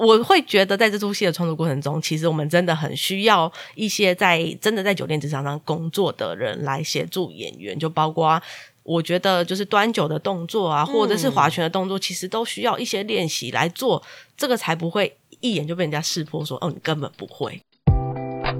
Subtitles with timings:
[0.00, 8.40] 我会觉得在这出戏的创作过程中，其实我们真的很需要一些在真的在酒店职场上工作的人来协助演员，就包括。
[8.82, 14.02] 我觉得就是端酒的动作啊，或者是划拳的动作，其实都需要一些练习来做，
[14.38, 17.60] 这个才不会一眼就被人家识破，说哦，你根本不会。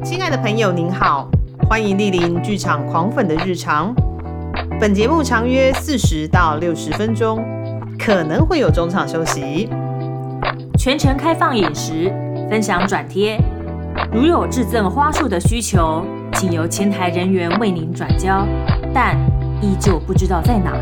[0.05, 1.29] 亲爱的朋友，您好，
[1.69, 3.93] 欢迎莅临剧场狂粉的日常。
[4.79, 7.43] 本节目长约四十到六十分钟，
[7.99, 9.69] 可能会有中场休息，
[10.83, 12.11] 全程开放饮食，
[12.49, 13.39] 分享转贴。
[14.11, 18.49] 如有致赠花束的需求，请由前台人员为您转交。
[18.95, 19.15] 但
[19.61, 20.73] 依旧不知道在哪。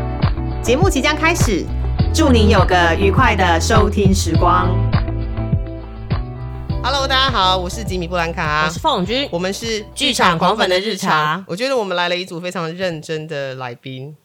[0.63, 1.65] 节目即将开始，
[2.13, 4.69] 祝您有个愉快的收听时光。
[6.81, 11.43] Hello，大家好，我是吉米布兰卡，我是凤君，我们是剧场狂粉的日常。
[11.45, 14.15] 我觉得我们来了一组非常认真的来宾。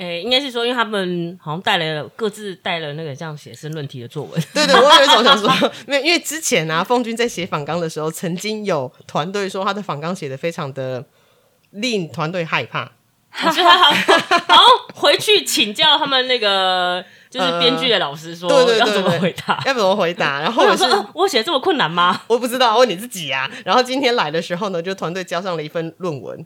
[0.00, 4.42] 诶，应该是说，因为他们好像带了各自带了那个像写生论题的作文。
[4.54, 5.50] 对对，我有一种想说，
[5.86, 11.04] 没有因为之前啊，凤君在写访纲的时候，曾经有团队说他的访纲写的非常的
[11.72, 12.90] 令团队害怕。
[13.32, 20.40] 然后回去请教他们那个就是编剧的老师，说对对要怎么回答，要怎么回答。
[20.40, 22.22] 然后我说我写这么困难吗？
[22.26, 23.48] 我不知道，问你自己呀。
[23.64, 26.44] 然后今天来的时候呢，就团队交上了一份论文，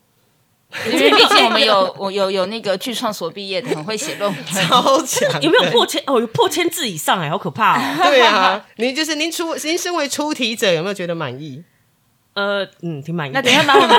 [0.91, 5.30] 因为毕竟我们有我有有那个剧创所毕业的，很会写论文， 超强。
[5.41, 6.03] 有没有破千？
[6.06, 8.03] 哦，有破千字以上哎，好可怕哦。
[8.05, 11.62] 对啊，您就是您出您身为出题者，有没有觉得满意？
[12.34, 13.30] 呃，嗯，挺满意。
[13.33, 13.91] 那等一下把我们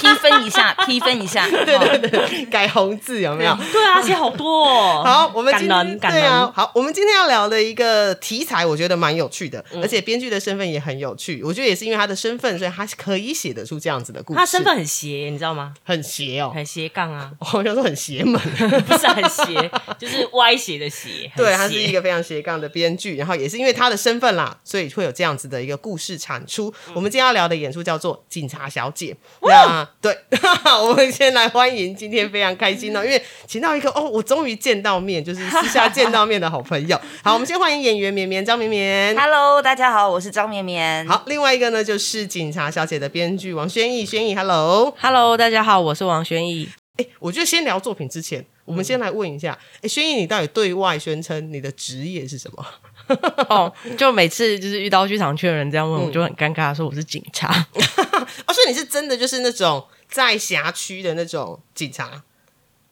[0.10, 1.46] 批分一下，批分一下。
[1.50, 3.54] 对对对，改红字有没有？
[3.72, 4.66] 对啊，写好多。
[4.66, 5.02] 哦。
[5.04, 11.42] 好，我们今天对啊，好，我们今天要聊的一个题材，我觉得蛮有趣的，而且编剧的身份也很有趣。
[11.42, 14.38] 我觉得也是因为他的身份，所以他可以写得出这样子的故事。
[14.38, 15.72] 他身份很邪，你知道吗？
[15.84, 17.30] 很邪哦，很斜杠啊。
[17.54, 18.38] 我想说很邪门，
[18.86, 21.30] 不是很邪，就是歪斜的斜。
[21.36, 26.72] 对，他是一个非常斜杠的编剧，然后也是因为他的身份啦，所以会有这样子的一个故事产出。
[26.94, 27.70] 我们今天要聊的演。
[27.70, 29.16] 演出叫做《警察小姐》。
[29.48, 30.16] 那 对，
[30.82, 36.98] 我们先来欢迎今天非常开心哦， 因为请到一个哦，我终于见到面，就是私下见到面的好朋友。
[37.22, 39.16] 好，我们先欢迎演员绵绵张绵绵。
[39.16, 41.06] Hello，大家好，我是张绵绵。
[41.06, 44.06] 好，另外一个呢就是《警察小姐》的编剧王轩逸。
[44.06, 46.68] 轩逸，Hello，Hello，大家好，我是王轩逸。
[46.96, 52.64] 哎，我觉得先聊作品之前，我们先来问一下，哎，轩逸，你到底对外宣称你的职业是什么？
[53.48, 57.48] 哦，就每次就是遇到剧场圈的人这样问，我就很尴尬，说我是警察。
[58.46, 62.22] 哦，所以你是真的就是那种在辖区的那种警察？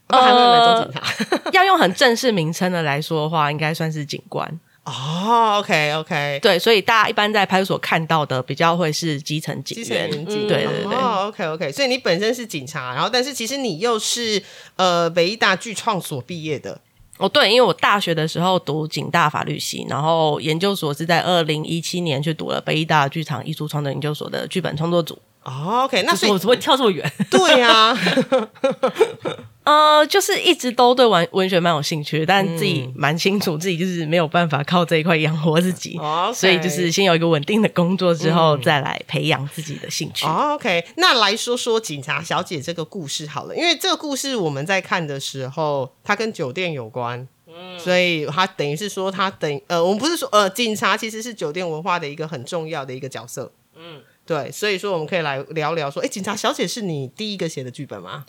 [0.09, 1.51] 呃，还有哪种警察？
[1.53, 4.61] 要用很正式名称的来说的话，应该算是警官。
[4.84, 10.84] 哦，OK OK，对，所以大家一般在派出所看到的比较会是基层警员，对对对。
[10.84, 14.43] 哦，OK OK，所以你本身是警察，然后但是其实你又是
[14.77, 16.81] 呃北艺大剧创所毕业的。
[17.19, 25.19] 哦，对，因为我大学的时候读警大法律系，然后研究所是在二零一七年去读了北艺大剧场艺术创作研究所的剧本创作组。
[25.43, 27.12] 哦，OK，那所以我怎么会跳这么远？
[27.31, 27.97] 对呀。
[29.69, 36.01] 呃，就是一直都对文文学蛮有兴趣，但自己蛮清楚自己就是没有办法靠这一块养活自己，
[36.34, 40.25] 所以就是先有一个稳定的工作之后，再来培养自己的兴趣。
[40.25, 58.25] 哦 OK，那来说说警察小姐这个故事好了，因为这个故事我们在看的时候，它跟酒店有关，嗯，所以它等于是说，它等呃，我们不是说呃，警察其实是酒店文化的一个很重要的一个角色，嗯，对，所以说我们可以来聊聊说，哎，警察小姐是你第一个写的剧本吗？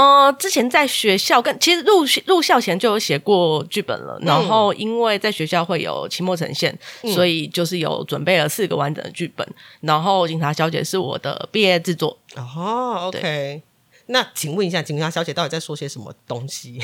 [0.00, 6.76] 呃，之前在学校跟其实入入校前就有写过剧本了，然后因为在学校会有期末呈现，
[7.14, 9.46] 所以就是有准备了四个完整的剧本，
[9.80, 12.16] 然后警察小姐是我的毕业制作。
[12.36, 13.62] 哦，OK。
[14.10, 16.80] 那请问一下，警察小姐到底在说些什么东西？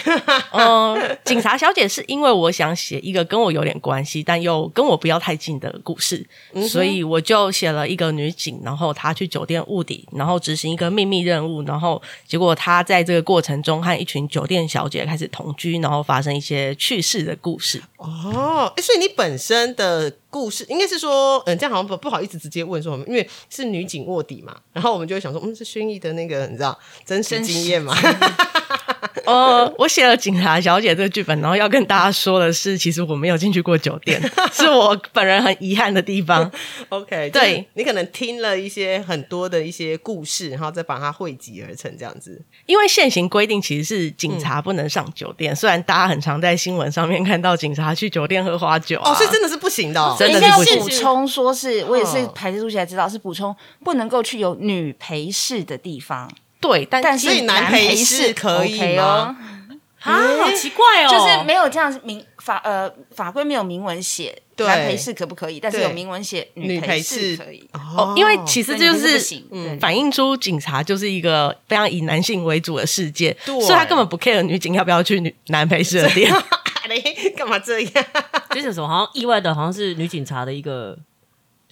[0.53, 6.27] 嗯， 警察小姐是因为我想写一个跟我有点关系，但又跟我不要太近的故事，
[6.69, 17.83] 所以我就写了一个女警，然后她去酒店卧底，然后执行一个秘密任务，然后结果她在这个过程中和一群酒店小姐开始同居，然后发生一些趣事的故事。
[17.97, 20.13] 哦，所以你本身的。
[20.31, 27.95] 故事应该是说，嗯，这样好像不不好意思直接问说什么，因为是女警卧底嘛，然后我们就会想说，嗯，是轩逸的那个，你知道真实经验嘛？
[29.27, 34.21] 哦，我写了警察小姐这个剧本，然后要跟大家说的是，其实我没有进去过酒店，
[34.53, 36.51] 是我本人很遗憾的地方。
[36.89, 42.41] OK，对你可能听了一些很多的一些故事，然后再把它汇集而成这样子。
[42.67, 50.79] 因为现行规定其实是警察不能上酒店，虽然大家很常在新闻上面看到警察去酒店喝花酒，哦，所以真的是不行的，真的是不行。
[50.81, 53.55] 补充说是我也是排字书起来知道是补充
[53.85, 56.31] 不能够去有女陪侍的地方。
[56.61, 59.37] 对，但所以男陪是可以吗？
[60.01, 67.69] 啊，好奇怪哦，就是没有这样明法呃法规没有明文写男陪侍可不可以，但是有明文写女陪陪侍可以。
[67.73, 69.19] 哦，因为其实就是
[69.81, 76.33] 反映出警察就是一个非常以男性为主的世界，所以他根本不 care 女警要不要去女男陪侍的店。
[76.89, 77.01] 嘞，
[77.37, 77.93] 干嘛这样？
[78.51, 80.97] 就是什么，好像意外的，好像是女警察的一个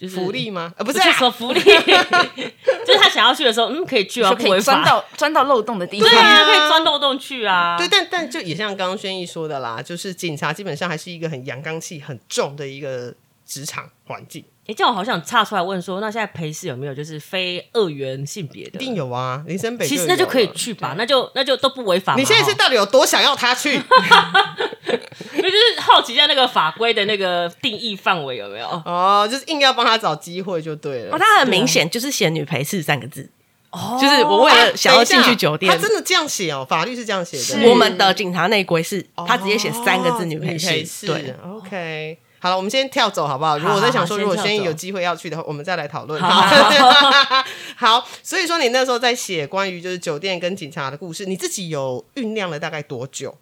[0.05, 0.73] 就是福利吗？
[0.77, 4.61] 呃，不不是啊，说福利， 就是他想要去的时候，嗯，可以去啊，可以。
[4.61, 6.09] 钻到钻到漏洞的地方。
[6.09, 7.77] 对啊，可以钻漏洞去啊。
[7.77, 13.13] 对，但但就也像刚刚轩逸说的啦，就是警察基本上还是一个很阳刚气很重的一个
[13.45, 18.79] 职场环境，哎，这样我好想岔出来问说，那现在陪侍有没有就是非二元性别的？
[18.79, 20.49] 一定有啊，林森北其实那就可以。
[20.55, 22.19] 去吧，那就那就都不违法嘛。
[22.19, 23.73] 你现在是到底有多想要他去？
[23.73, 23.81] 因
[25.43, 28.67] 为就是好奇一下那个法规的那个定义范围有没有？
[28.85, 31.15] 哦，就是硬要帮他找机会就对了。
[31.15, 33.29] 哦，他很明显就是写女陪侍三个字，
[33.71, 37.69] 哦就是我为了想要进去酒店他，真的这样写哦，法律是这样写的。
[37.69, 41.35] 我们的警察内规是他直接写三个字女陪哦女陪侍，对。
[41.43, 42.17] ，OK。
[42.45, 43.57] 好了，我们先跳走好不好？
[43.57, 46.21] 如果我在想说，如果轩逸有机会要去的话，我们再来讨论。
[46.21, 46.29] 好
[47.75, 53.35] 好，所以说你那时候在写关于就是酒店跟警察的故事，你自己有酝酿了大概多久？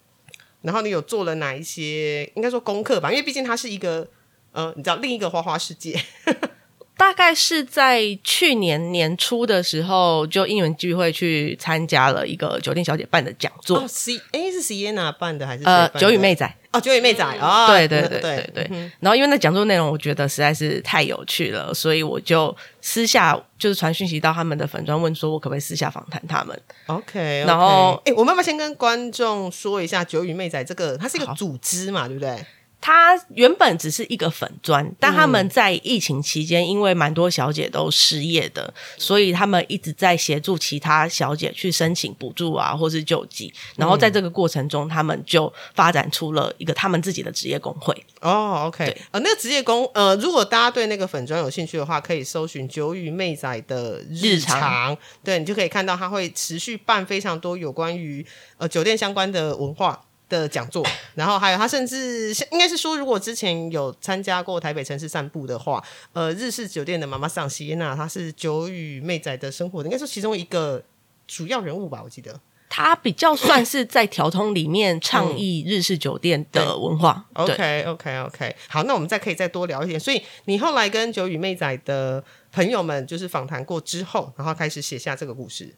[0.62, 3.12] 然后你有做了哪一些应该说功课吧？
[3.12, 4.08] 因为毕竟它是一个
[4.54, 6.02] 呃，你知道另一个花花世界。
[6.96, 16.50] 大概是在去年年初的时候，就因缘聚会去参加了一个酒店小姐办的讲座，哦，C 哎是 Sienna 办的还是谁呃，九羽妹仔。
[16.74, 18.52] 哦，九尾妹仔哦，对对对对。
[18.54, 26.60] 对然后因为那讲座内容我觉得实在是太有趣了，所以我就私下就是传讯息到他们的粉专，问说我可不可以私下访谈他们。
[26.88, 32.44] OK，然后哎、我们要不要先跟观众说一下九尾妹仔这个，它是一个组织嘛，对不对？
[32.86, 43.54] 他原本只是一个粉砖，但他们在疫情期间，因为蛮多小姐都失业的，所以他们一直在协助其他小姐去申请补助啊，或是救济。
[43.78, 47.96] 然后在这个过程中，他们就发展出了一个他们自己的职业工会。
[48.20, 58.26] 哦，OK，呃，那个职业工，呃，如果大家对那个粉砖有兴趣的话，可以搜寻九羽妹仔的日日常对你就可以看到他会持续办非常多有关于
[58.58, 60.02] 呃酒店相关的文化。
[60.30, 60.86] 的讲座，
[61.16, 65.84] 然后还有他甚至应该是说，如果之前有参加过台北城市散步的话，
[66.14, 70.84] 呃，日式酒店的妈妈桑西耶娜，她是九语妹仔的生活的，应该说其中一个
[71.28, 72.40] 主要人物吧，我记得。
[72.76, 77.24] 他比较算是在调通里面倡议日式酒店的文化。
[77.46, 80.00] 对 OK OK OK，好，那我们再可以再多聊一点。
[80.00, 85.76] 所以你后来跟九羽妹仔的朋友们就是访谈过之后，然后开始写下这个故事。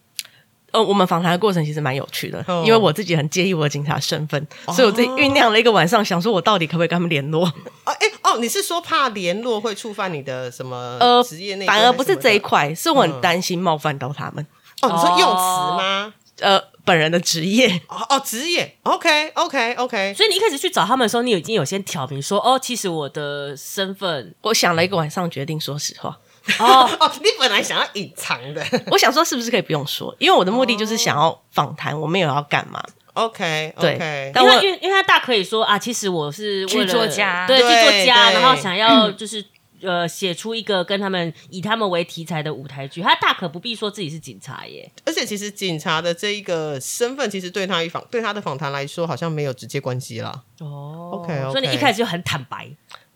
[0.76, 7.46] 呃，我们访谈的过程其实蛮有趣的，哦因为我自己很介意我的警察身份，所以我自己酝酿了一个晚上，想说我到底可不可以跟他们联络。
[7.46, 12.74] 哦，哎、哦，你是说怕联络会触犯你的什么呃职业内、反而不是这一块。
[12.74, 14.46] 是我很担心冒犯到他们。
[14.82, 15.34] 哦，你说用词
[15.78, 16.12] 吗？
[16.40, 18.76] 呃，本人的职业，哦哦，职业。
[18.82, 20.12] OK OK OK。
[20.14, 26.18] 所以你一开始去找他们的时候，你已经有先挑明说，哦，其实我的身份我想了一个晚上，决定说实话。
[26.58, 28.64] 哦， 哦，你本来想要隐藏的。
[28.90, 30.14] 我想说，是不是可以不用说？
[30.18, 32.82] 因为我的目的就是想要访谈，我没有要干嘛。
[33.14, 34.32] OK 对 OK。
[34.34, 39.44] 但我因为因为因为他大可以说啊，其实我是剧作家对，对剧作家，然后想要 就是。
[39.82, 44.90] 呃，写出一个跟他们以他们为题材的舞台剧，他大可不必说自己是警察耶。
[45.04, 50.32] 而且其实警察的这一个身份，其实对他一访对他的访谈来说，好像没有直接关系啦。
[50.60, 52.66] 哦 OK，OK 所以你一开始就很坦白，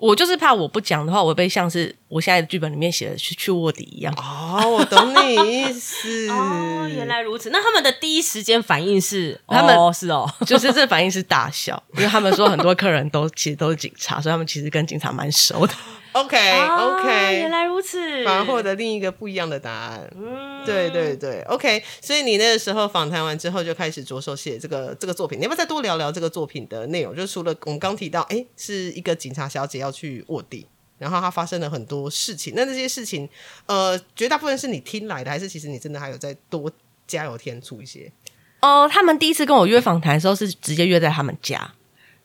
[0.00, 4.12] 我就是怕我不讲的话，我会被像是我现在的剧本里面写的去去卧底一样。
[4.16, 6.28] 哦，我懂你意思。
[6.32, 7.50] 哦，原来如此。
[7.50, 15.74] 那他们的第一时间反应是，他们哦是哦， 就是这反应是大笑，因为他们说很多客人都其实都是警察，所以他们其实跟警察蛮熟的。
[16.12, 20.10] OK 哦 OK，原来如此，反而获得另一个不一样的答案。
[20.16, 21.82] 嗯对对对，OK。
[22.02, 25.38] 所以你那个时候访谈完之后，就开始着手写这个这个作品。
[25.38, 27.16] 你要不要再多聊聊这个作品的内容？
[27.16, 30.66] 就除了我们刚提到，哎，是一个警察小姐要去卧底，
[30.98, 32.52] 然后她发生了很多事情。
[32.54, 33.26] 那这些事情，
[33.66, 36.70] 呃，绝大部分是你听来的，还是其实你真的还有再多
[37.06, 38.12] 加油添醋一些？
[38.60, 41.72] 哦，他们第一次跟我约访谈的时候是直接约在他们家，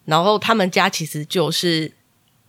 [0.03, 1.93] 然后他们家其实就是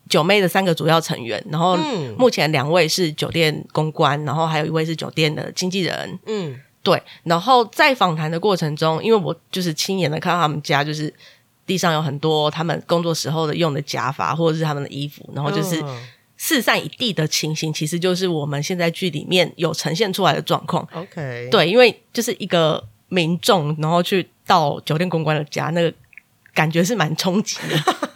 [0.09, 6.19] 九妹的三个主要成员，然后嗯目前两位是酒店公关，然后还有一位是酒店的经纪人。
[6.27, 11.13] 嗯，对，然后在访谈的过程中，因为我就是亲眼的看到他们家就是
[11.67, 20.87] 地上有很多他们工作时候的用的假发或者是他们的衣服，然后就是嗯四散一地的情形，其实就是我们现在剧里面有呈现出来的状况。
[20.93, 25.93] OK，，对，因为就是一个民众，然后去到酒店公关的家，那个
[26.55, 27.97] 感觉是蛮冲击的。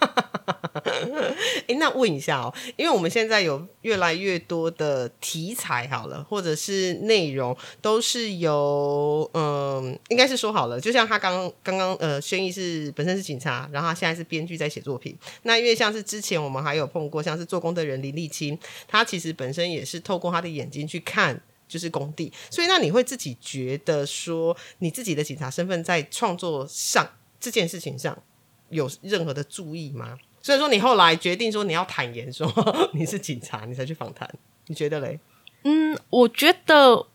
[1.75, 15.17] 那问一下哦，因为我们现在有越来越多的题材，好了，或者是内容，都是由嗯，应该是说好了，就像他刚刚刚呃，轩逸是本身是警察，然后他现在是编剧在写作品。
[15.43, 21.41] 那因为像是之前我们还有碰过，像是做工的人林立清，他其实本身也是透过他的眼睛去看。
[21.71, 27.09] 就是工地，所以那你会自己觉得说，你自己的警察身份在创作上
[27.39, 28.21] 这件事情上
[28.67, 30.17] 有任何的注意吗？
[30.41, 32.51] 所以说你后来决定说你要坦言说
[32.93, 34.29] 你是警察，你才去访谈，
[34.67, 35.19] 你觉得嘞？
[35.63, 37.05] 嗯，我觉得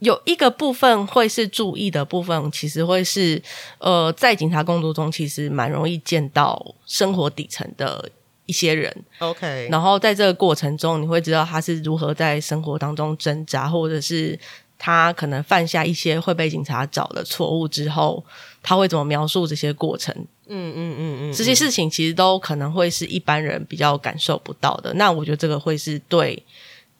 [0.00, 3.42] 有一个部分会是注意的部分，其实会是
[3.78, 8.10] 呃，在警察工作中，其实蛮容易见到生活底层的。
[8.48, 14.38] 一些人，OK，然后在这个过程中，你会知道他是如何在生活当中挣扎，或者是
[14.78, 18.24] 他可能犯下一些会被警察找的错误之后，
[18.62, 20.14] 他会怎么描述这些过程？
[20.48, 24.92] 嗯嗯嗯嗯，这些事情其实都可能会是一般人比较感受不到的。
[24.94, 26.42] 那我觉得这个会是对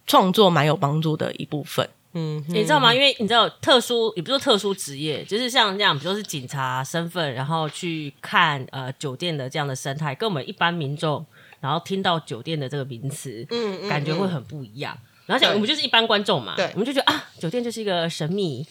[0.07, 1.89] 创作蛮有帮助的一部分。
[2.13, 2.95] 嗯，你知道吗？
[2.95, 11.25] 因为你知道特殊，也不是特殊职业，就是像这样，比如说是警察身份，然后去看呃酒店的这样的生态，跟我们一般民众。
[11.59, 14.97] 然后听到酒店的这个名词，嗯，感觉会很不一样。
[15.25, 18.65] 然后讲我们就是一般观众嘛，对，我们就觉得啊，酒店就是一个神秘，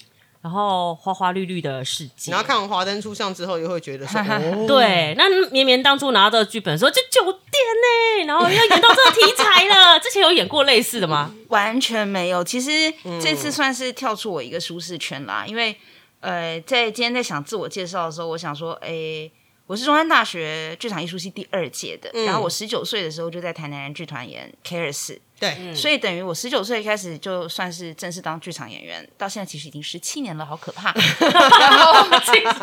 [0.45, 2.31] 然后花花绿绿的世界。
[2.31, 4.21] 然后看完华灯初上之后，又会觉得说，
[4.69, 7.33] 对，那绵绵当初拿到这个剧本说，这酒店
[8.21, 9.99] 呢，然后要演到这个题材了。
[9.99, 11.33] 之前有演过类似的吗？
[11.47, 12.43] 完全没有。
[12.43, 15.75] 其实这次算是跳出我一个舒适圈啦，因为
[16.19, 19.31] 呃，在今天在想自我介绍的时候，我想说，哎。
[19.67, 24.79] 我是中山大学剧场艺术系第二届的，然后我十九岁的时候就在台南人剧团演《K
[25.39, 30.93] 对，所以等于我十九岁开始就算是正式当剧场演员，到现在其实已经十七年了，好可怕。
[31.19, 32.09] 然后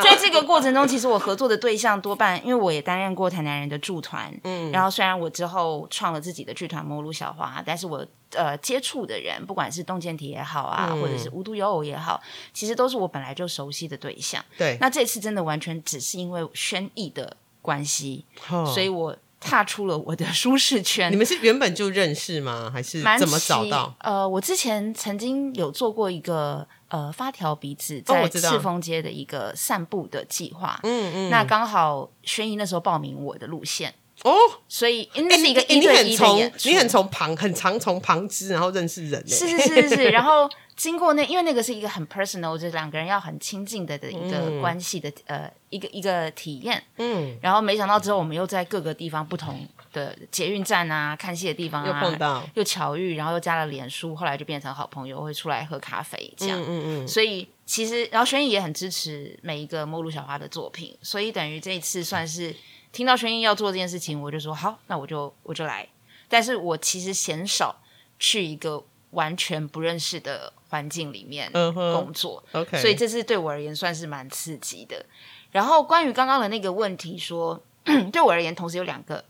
[0.03, 8.07] 在这个过程中，其实我合作的对象多半，因为我也担任过台南人的驻团，嗯，然后虽然我之后创了自己的剧团《摩鲁小花》，但是我。
[8.35, 12.19] 呃，接触的人，不管是洞见体也好啊，或者是无独有偶也好，
[12.55, 14.43] 其实都是我本来就熟悉的对象。
[14.57, 18.25] 对，那这次真的完全只是因为宣毅的关系，
[18.73, 21.11] 所以我踏出了我的舒适圈。
[21.11, 22.71] 你们是原本就认识吗？
[22.73, 23.95] 还是怎么找到？
[24.01, 30.79] 呃，我之前曾经有做过一个呃发条鼻子在赤峰街的一个散步的计划。
[30.83, 33.95] 嗯嗯，那刚好轩逸那时候报名我的路线。
[34.25, 34.33] 哦，
[34.69, 39.27] 所以那是一个一对一的演出，你很从旁，很常从旁支，然后认识人。
[39.29, 46.81] 是是是是， 然后经过那，因为那个是一个很 personal，就是两个人要很亲近的的一个关系的呃一个一个体验。
[46.99, 56.61] 嗯，然后没想到之后，我们又在各个地方不同的捷运站啊、看戏的地方啊，又碰到，又巧遇，然后又加了脸书，后来就变成好朋友，会出来喝咖啡这样。
[56.61, 57.09] 嗯嗯嗯。
[57.09, 62.55] 所以其实，然后轩逸也很支持每一个末路小花的作品，所以等于这一次算是。
[62.93, 65.89] 听到轩逸要做这件事情，我就说好，那我就我就来。
[66.29, 67.83] 但是我其实鲜少
[68.19, 75.05] 去一个完全不认识的环境里面工作，OK，所以这是对我而言算是蛮刺激的。
[75.51, 77.63] 然后关于刚刚的那个问题，说
[78.13, 79.25] 对我而言，同时有两个，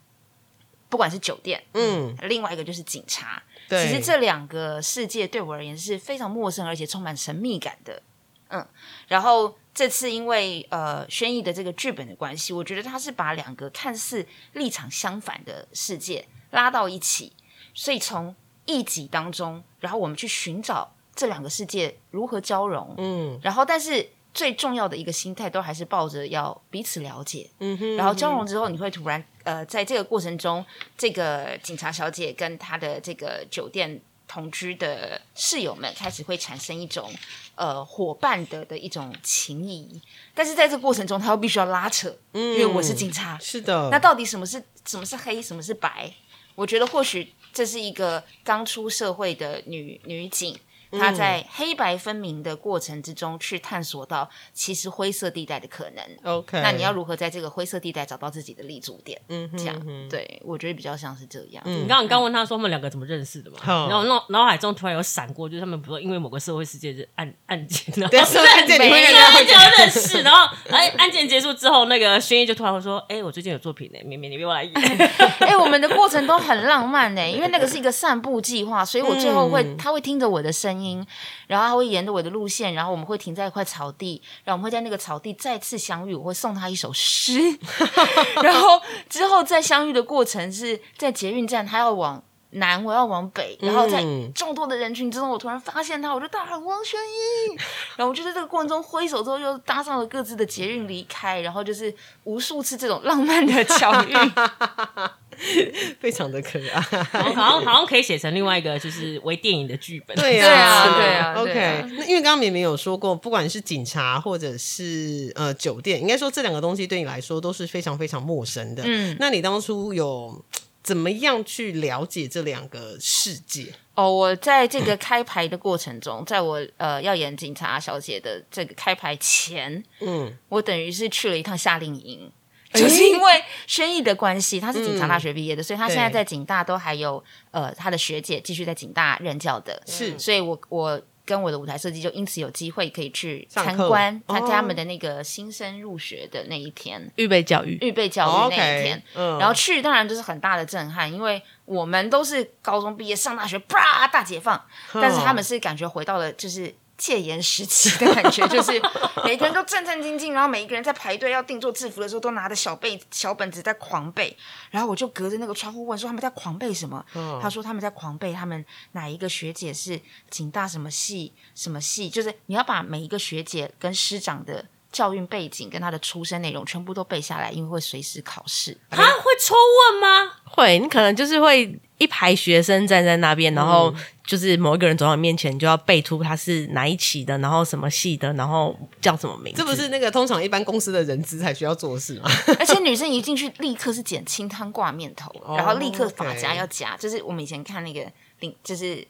[0.89, 8.03] 不管是酒店，嗯，另外一个就是警察，其实这两个世界对我而言是非常陌生而且充满神秘感的，
[8.49, 8.67] 嗯，
[9.09, 9.57] 然后。
[9.75, 17.33] 这次因为呃轩逸的这个剧本的关系，我觉得他是把两个看似立场相反的世界拉到一起，
[17.73, 18.35] 所以从
[18.67, 30.65] 一集当中，然后我们去寻找这两个世界如何交融，嗯，然后但是最重要的一个心态都还是抱着要彼此了解，嗯哼，然后交融之后，你会突然呃在这个过程中，
[30.99, 34.01] 这个警察小姐跟她的这个酒店。
[34.29, 37.13] 同居的室友们开始会产生一种
[37.55, 40.01] 呃伙伴的的一种情谊，
[40.35, 43.89] 但是在这个过程中，他又必须要拉扯，因为我是警察，是的。
[43.91, 46.13] 那到底什么是什么是黑，什么是白？
[46.55, 50.59] 我觉得或许这是一个刚出社会的女女警。
[50.99, 56.05] 他在黑白分明的过程之中去探索到其实灰色地带的可能。
[56.25, 59.21] OK，那你要如何在这个灰色地带找到自己的立足点？
[59.29, 61.63] 嗯，这样对我觉得比较像是这样。
[61.67, 63.57] 嗯你刚刚刚问他说他们两个怎么认识的嘛？
[63.65, 74.73] 然后脑脑海中突然有闪过，就是他们比如说因为某个社会事件是案案件，然后案件你会认识，然后哎案件结束之后，那个轩逸就突然会说：“哎，我最近有作品呢，绵绵你别我来演。
[75.41, 80.82] ”哎，我们的过程都很浪漫呢，因为那个是一个散步计划，所以我最后会他会听着我的声音。
[80.83, 81.07] 音，
[81.47, 86.15] 然后他会沿着我的路线，然后我们会停在一块草地，然后我们会在那个草地再次相遇。
[86.15, 87.59] 我会送他一首诗，
[88.43, 92.23] 然后之后再相遇的过程是在捷运站，他要往
[92.53, 94.03] 南，我要往北，然后在
[94.35, 97.57] 众多的人群之中，我突然发现他，我就大喊王轩一，
[97.97, 101.95] 然后我就在这个过程中挥手之后，又搭上了各自的捷运离开，然后就是
[102.25, 104.15] 无数次这种浪漫的巧遇。
[105.99, 106.81] 非常的可爱。
[106.81, 110.15] 好像好像可以写成另外一个就是微电影的剧本。
[110.17, 118.83] 对对啊啊，对啊 OK，啊那因为刚刚明明有说过，不管是警察或者是呃酒店，应该说这两个东西对你来说都是非常非常陌生的。
[118.87, 120.45] 嗯那你当初有
[120.83, 123.73] 怎么样去了解这两个世界？
[123.95, 132.33] 哦，我在这个开牌的过程中，在我呃要演警察小姐的这个开牌前，嗯，我等于是去了一趟夏令营。
[132.75, 149.03] 就是因为轩逸的关系，他是警察大学毕业的，所以他现在在警大都还有呃他的学姐继续在警大任教的，是所以我我跟我的舞台设计就因此有机会可以去参观哦参加他们的那个新生入学的那一天，预备教育，预备教哦育那一天。
[149.15, 154.61] 然后去当然就是很大的震撼，因为我们都是高中毕业上大学，啪大解放，
[154.95, 158.81] 但是他们是感觉回到了就是戒严时期的感觉，就是
[159.25, 164.37] 每个人都战战兢兢，然后每一个人在排队要定做制服的时候，都拿着小背小本子在狂背。
[164.71, 167.05] 然后我就隔着那个窗户问说他们在狂背什么，
[167.43, 174.65] 他说他们在狂背他们哪一个学姐是警大什么系什么系，就是你要把每一个学姐跟师长的。
[174.93, 178.77] 教育背景跟他的出生内容全部都背下来，因为会随时考试。
[178.91, 180.33] 他，会抽问吗？
[180.45, 183.93] 会，你可能就是会一排学生站在那边，然后
[184.27, 189.63] 就是某一个人走到你面前，你就要背出他是哪一期的，然后什么系的，然后叫什么名字。
[189.63, 192.31] 这不是那个通常一般公司的人资才需要做的事吗？
[192.61, 198.07] 而且女生一进去立刻是剪清汤挂面头，哦然后立刻发夹要夹，就是我们以前看那个
[198.41, 199.03] 领，就是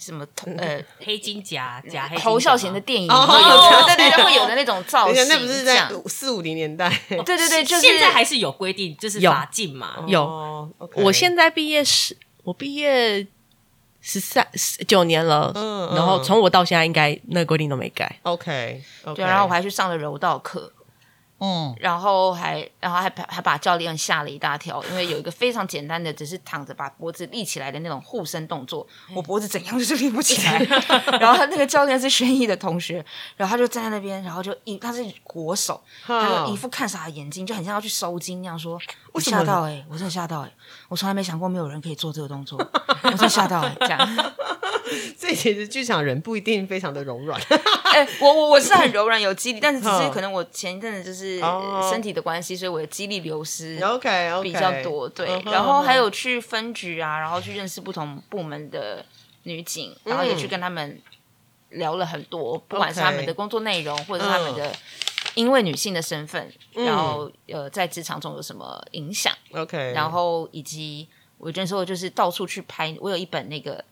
[0.00, 0.26] 什么
[0.56, 6.90] 呃黑金夹夹黑侯孝贤的电影哦会有的，对对对，会有的那种造型，那不是在四五零年代？
[7.08, 10.02] 对对对，就是现在还是有规定，就是法禁嘛。
[10.06, 10.70] 有。
[10.94, 13.26] 我现在毕业十，我毕业
[14.00, 15.94] 十三十九年了，嗯嗯。
[15.94, 18.18] 然后从我到现在，应该那个规定都没改。
[18.22, 18.82] OK，
[19.14, 20.72] 对，然后我还去上了柔道课。
[21.40, 30.58] 嗯，然后还，然后还还把教练吓了一大跳，因为有一个非常简单的，只是躺着把脖子立起来的那种护身动作，我脖子怎样就是立不起来。
[31.18, 33.04] 然后他那个教练是轩逸的同学，
[33.36, 38.78] 然后他就站在那边，然后就一他是国手，他就一副看傻的眼睛，就很像要去收金那样说。
[39.12, 40.52] 我吓到哎、我真的吓到哎、
[40.88, 42.58] 我从来没想过没有人可以做这个动作，
[43.02, 43.98] 我真的吓到哎、这样。
[45.18, 47.40] 这其实剧场人不一定非常的柔软。
[47.92, 50.10] 哎、我我我是很柔软有肌力，但是只是嗯。
[50.10, 51.88] 可能我前一阵子就是哦。
[51.90, 53.78] 身体的关系，所以我的肌力流失。
[53.82, 55.26] OK OK，比较多，对。
[55.46, 59.04] 然后还有去分局啊，然后去认识不同部门的
[59.42, 61.00] 女警，然后也去跟他们
[61.70, 64.72] 聊了很多，不管是他们的工作内容，或者是他们的
[65.34, 73.84] 因为女性的身份，然后呃在职场中有什么影响，OK，然后以及我那时候就是到处去拍，我有一本那个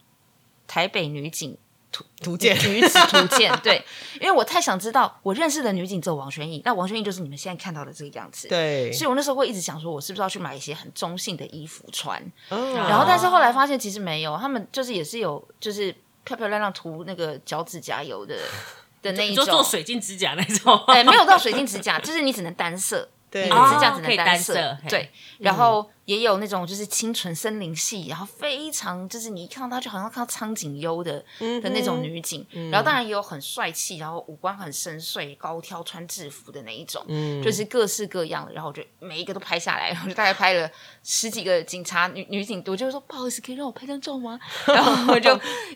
[0.69, 1.59] 台北女警
[1.91, 2.57] 图图鉴。
[2.71, 3.83] 女子图鉴，对，
[4.21, 12.23] 因为我太想知道我认识的女警只有王轩逸，那王轩逸就是你们现在看到的这个样子，对，所以我那时候会一直想说，我是不是要去买一些很中性的衣服穿？
[12.51, 12.75] 哦。
[12.75, 15.91] 然后，但是后来发现其实没有，他们就是也是有，就是
[16.25, 18.37] 漂漂亮亮涂那个脚趾甲油的
[19.01, 20.77] 的那一种，你就做水晶指甲那种。
[20.89, 23.45] 哎，没有到水晶指甲，就是你只能单色，对。
[23.45, 25.11] 你的指甲只哦可以单能色，对。
[25.39, 37.05] 然后也有那种就是清纯森林系，然后非常就是你一看到她就好像看到苍井优的的那种女警，然后当然也有很帅气，然后五官很深邃、高挑、穿制服的那一种，
[37.45, 38.55] 就是各式各样的。
[38.55, 40.71] 然后我就每一个都拍下来，然后就大概拍了
[41.05, 44.41] 十几个警察女女警，我就说不好意思，可以让我拍张照吗？
[44.67, 45.31] 然后我就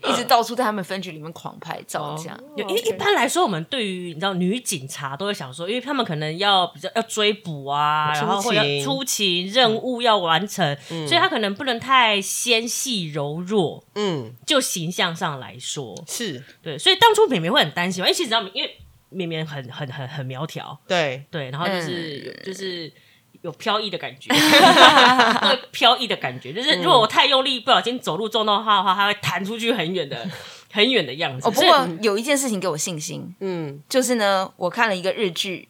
[0.08, 2.40] 一直到处在他们分局里面狂拍照，这样。
[2.56, 13.84] 有一一般来说，我们对于你知道女警察都会想说，因为他们可能要比较要追捕啊，然后或者出勤任务要完成，所以他可能不能太纤细柔弱。
[13.94, 16.42] 嗯，就形象上来说，是。
[16.62, 18.76] 对，所以当初绵绵会很担心嘛，因为其实你知道，因为
[19.10, 22.46] 绵绵很很很很苗条，对，对，然后就是、嗯。
[22.46, 22.92] 就是
[23.40, 24.30] 有飘逸的感觉，
[25.42, 30.24] 会飘逸的感觉，就是如果我太用力，不小心走路撞到它的话，它会弹出去很远的
[30.70, 31.48] 很远的样子。
[31.48, 35.68] 哦，不过有一件事情给我信心，嗯，就是呢，我看了一个日剧，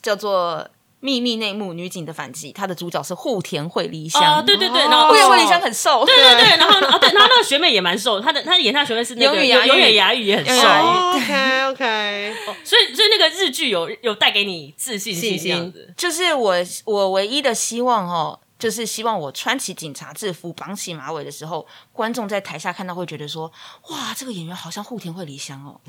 [0.00, 0.64] 叫做
[1.00, 4.38] 《秘密内幕：女警的反击》，它的主角是户田惠梨香。
[4.38, 12.34] 哦，对对对，然后户田惠梨香很瘦，对对对， 然后啊对，然后那个学妹也蛮瘦，她的她演她的学妹是那个永远牙语永远牙语也很瘦，哦 OK OK，
[12.64, 15.94] 所以所以那个日剧有有带给你自信心信心这样子。
[15.96, 18.40] 就是我我唯一的希望哦。
[18.58, 23.50] 就是希望我穿起警察制服、绑起马尾的时候，观众在台下看到会觉得说
[23.90, 25.80] ：“哇，这个演员好像户田惠梨香哦。”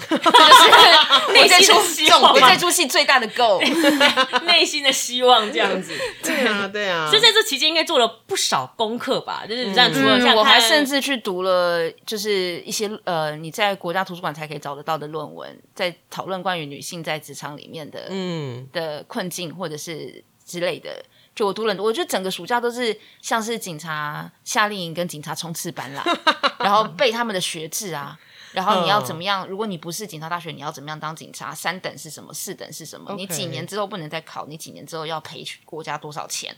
[1.34, 3.60] 内心出的希望嘛我这 出戏最大的 goal。
[4.45, 5.97] 内心的希望这样子。
[6.21, 9.45] 对啊对啊，所以在这期间应该做了不少功课吧？
[9.47, 21.03] 就是你这样除了像嗯，我还甚至去读了，就是一些呃，你在国家图书馆才可以找得到的论文，在讨论关于女性在职场里面的、嗯的困境或者是之类的，
[21.39, 26.04] 就我读了很多，我觉得整个暑假都是像是警察夏令营跟警察冲刺班啦，
[26.60, 28.19] 然后背他们的学制啊。
[28.52, 29.47] 然后你要怎么样？
[29.47, 31.54] 如果你不是警察大学，你要怎么样当警察？
[31.56, 32.34] 三等是什么？
[32.34, 33.13] 四等是什么？
[33.15, 34.47] 你几年之后不能再考？
[34.47, 36.54] 你几年之后要赔国家多少钱？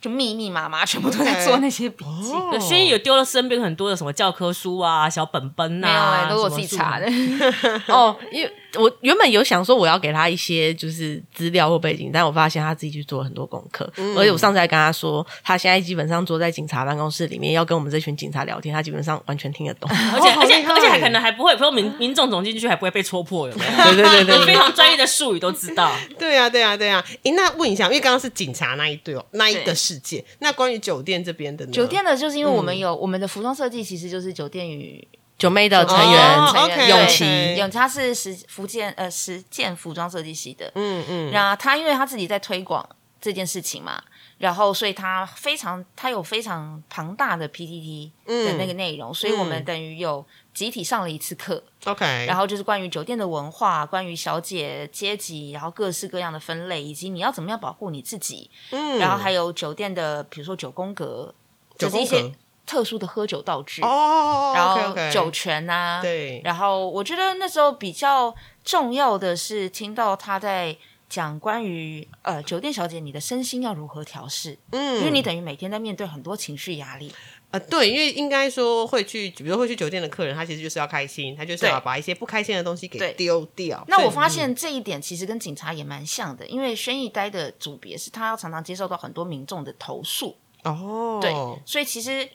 [0.00, 2.58] 就密密麻麻，全部都在做那些笔记。
[2.66, 7.06] 轩逸有丢了身边很多的什么教科书啊、小本本啊，都是我自己查的。
[7.88, 13.90] 哦，因为我原本有想说我要给他一些就是资料或背景，但我发现他自己去做了很多功课。
[14.16, 19.90] 而且我上次还跟他说，他现在基本上坐在警察办公室里面，要跟我们这群警察聊天，他基本上完全听得懂。
[20.12, 23.92] 而且而且而且还可能还不会，比如民民众总进去还不会被戳破，有没有？
[23.92, 25.92] 对对对对，非常专业的术语都知道。
[26.18, 27.04] 对啊对啊对啊！
[27.22, 30.24] 诶，那问一下，因为刚刚是警察那一对哦，那一个世界。
[30.38, 35.06] 那关于酒店这边的呢，酒店的，就是因为我们有我们的服装设计，其实就是酒店与
[35.38, 42.88] 九妹的成员成员永琪，永他是实福建呃实践服装设计系的，嗯嗯，然后他因为他自己在推广
[43.20, 44.02] 这件事情嘛。
[44.36, 51.62] 然后，所以他非常，他有非常庞大的 PPT 的那个内容，所以我们等于有集体上了一次课。
[51.84, 58.50] OK，然后就是关于酒店的文化，关于小姐阶级，然后各式各样的分类，以及你要怎么样保护你自己。
[58.70, 61.32] 嗯，然后还有酒店的，比如说九宫格，
[61.78, 62.34] 就是一些
[62.66, 66.40] 特殊的喝酒道具哦，然后酒泉啊，对。
[66.44, 70.76] 然后我觉得那时候比较重要的是听到他在。
[71.06, 74.58] 讲关于呃酒店小姐，你的身心要如何调试？
[74.72, 77.12] 嗯，因为你等于每天在面对很多情绪压力。
[77.52, 83.84] 呃，对，因为应该说会去，比如会去酒店的客人，他其实就是要开心，他就是要把一些不开心的东西给丢掉。
[83.86, 90.36] 那我发现这一点其实跟警察也蛮像的，因为轩逸呆的组别是他要常常接受到很多民众的投诉。
[90.64, 91.30] 哦，对，
[91.64, 92.28] 所以其实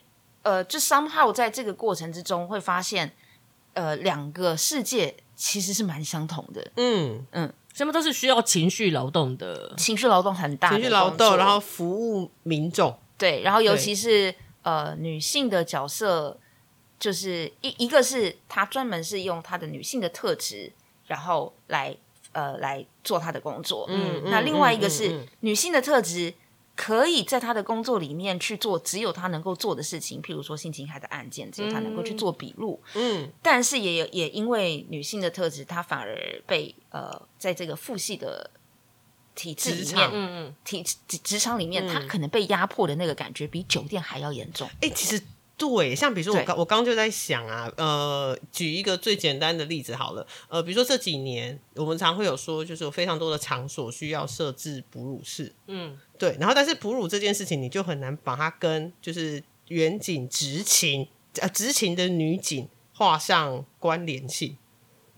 [0.44, 3.14] 呃，就 somehow 在这个过程之中会发现，
[3.74, 6.72] 呃，两个世界其实是蛮相同的。
[6.76, 7.54] 嗯嗯。
[7.72, 16.38] 什么都是需要情绪劳动的，情绪劳动很大，情绪劳动，然后服务民众，对，然后尤其是呃女性的角色，
[17.00, 20.74] 就是一一个是她专门是用她的女性的特质，
[21.06, 21.96] 然后来
[22.34, 26.34] 呃来做她的工作，嗯，那另外一个是女性的特质。
[26.80, 32.82] 可以在他的工作里面去做只有他能够做的事情，譬如说性侵害的案件，只有他能够去做笔录。
[32.96, 38.50] 嗯，但是也也因为女性的特质，她反而被呃，在这个父系的
[39.36, 40.82] 体制里面，嗯嗯，体
[41.22, 44.66] 职场里面，她可能被压迫的那个感觉比酒店还要严重。
[44.80, 45.22] 哎，其实。
[45.60, 61.06] 对，像比如说我刚我刚就在想啊，呃，举一个最简单的例子好了，呃，比如说这几年我们常会有说，就是有非常多的场所需要设置哺乳室，嗯，对，然后但是哺乳这件事情，你就很难把它跟就是远景执勤
[61.42, 64.58] 呃执勤的女警画上关联性。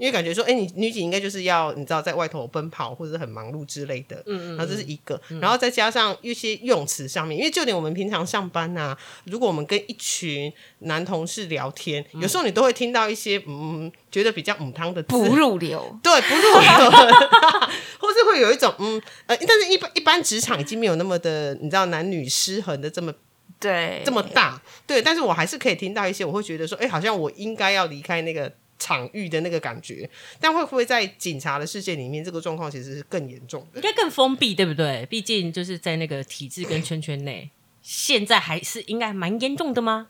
[0.01, 16.91] 因为感觉说，哎，你女警应该就是要你知道在外头奔跑或者是很忙碌之类的，嗯嗯，然后这是一个，然后再加上一些用词上面，因为就连我们平常上班啊，如果我们跟一群男同事聊天，有时候你都会听到一些嗯，觉得比较母汤的不入流，对，不入流，
[18.01, 23.13] 或是会有一种嗯呃，但是一般一般职场已经没有那么的，你知道男女失衡的这么
[23.59, 24.01] 对。
[24.03, 28.51] 这么大，对，但是我还是可以听到一些，我会觉得说，哎，好像我应该要离开那个。
[28.81, 33.79] 场域的那个感觉，但会不会在警察的世界里面，这个状况其实是更严重的？
[33.79, 35.05] 应该更封闭，对不对？
[35.07, 37.51] 毕竟就是在那个体制跟圈圈内，
[37.83, 40.07] 现在还是应该蛮严重的吗？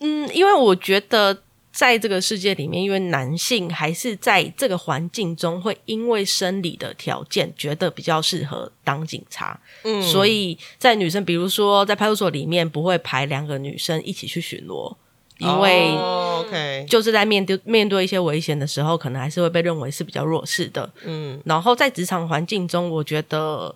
[0.00, 14.96] 嗯，因为我觉得在这个世界里面，因为男性还是在这个环境中，会因为生理的条件觉得比较适合当警察，嗯，所以在女生，比如说在派出所里面，不会排两个女生一起去巡逻。
[15.38, 15.92] 因为
[16.88, 20.88] 就是在面对面对一些危险的时候，可能还是会被认为是比较弱势的。
[21.04, 23.74] 嗯，然后在职场环境中，我觉得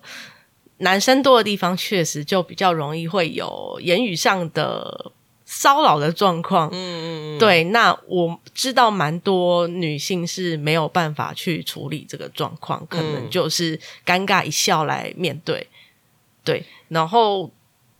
[0.77, 5.11] 男生多的地方，确实就比较容易会有言语上的
[5.43, 6.69] 骚扰的状况。
[6.69, 7.65] 嗯嗯嗯，对。
[7.65, 15.67] 那我知道蛮多女性是没有办法去处理这个状况，可能就是尴尬一笑来面对。
[16.45, 17.51] 对，然后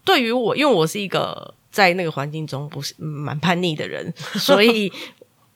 [0.05, 1.53] 对于我，因为我是一个。
[1.71, 4.91] 在那个环境中，不是蛮叛逆的人， 所以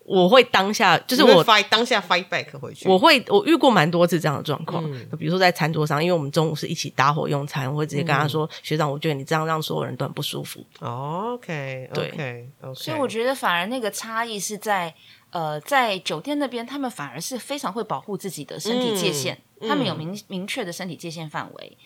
[0.05, 2.89] 我会当下就是我当下 fight back 回去。
[2.89, 4.83] 我会我遇过蛮多次这样的状况，
[5.17, 10.63] 比如说在餐桌上，因为我们中午是一起搭伙用餐，我会直接跟他说：“学长，我觉得你这样让所有人都很不舒服。
[10.79, 14.93] ”OK，对，所以我觉得反而那个差异是在
[15.31, 21.77] 呃，在酒店那边，他们反而是非常会保护自己的身体界限，他们有明明确的身体界限范围，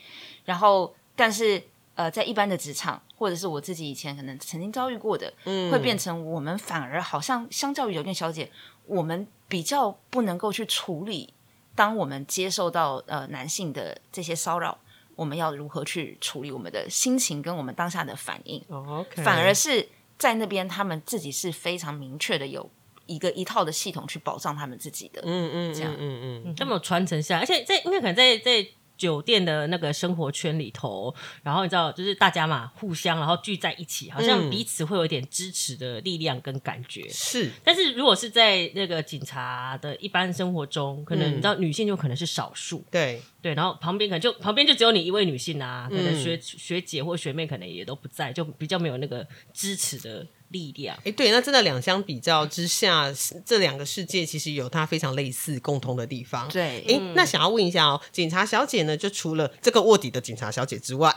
[0.43, 1.61] 然后但是。
[1.97, 8.51] 呃，在一般的职场，或者是我自己以前可能曾经遭遇过的，嗯，会变成我们反而好像相较于酒店小姐，
[8.85, 11.33] 我们比较不能够去处理。
[11.73, 14.77] 当我们接受到呃男性的这些骚扰，
[15.15, 18.63] 我们要如何去处理我们的心情跟我们当下的反应。
[18.67, 22.69] 哦，OK，反而是在那边，他们自己是非常明确的有
[23.07, 25.21] 一个一套的系统去保障他们自己的。
[25.25, 37.07] 嗯嗯这样嗯嗯嗯，这么传承下来，而且在因为可能在在酒店的那个生活圈里头，然后你知道，就是大家嘛互相然后聚在一起，好像嗯彼此会有一点支持的力量跟感觉。
[37.09, 37.51] 是。
[37.63, 41.33] 但是如果是在那个警察的一般生活中，可能嗯。
[41.33, 46.23] 你知道女性就可能是少数，对，对，然后旁边可能就旁边就只有你一位女性啊，可能嗯。
[46.23, 50.97] 学、学姐或学妹可能也都不在，就比较没有那个支持的力量。
[51.03, 53.13] 哎，对，那真的两相比较之下，
[53.45, 56.47] 这两个世界其实有它非常类似、共同的地方。
[56.49, 61.13] 对，哎，那想要问一下哦，警察小姐呢，就除了这个卧底的警察小姐之外，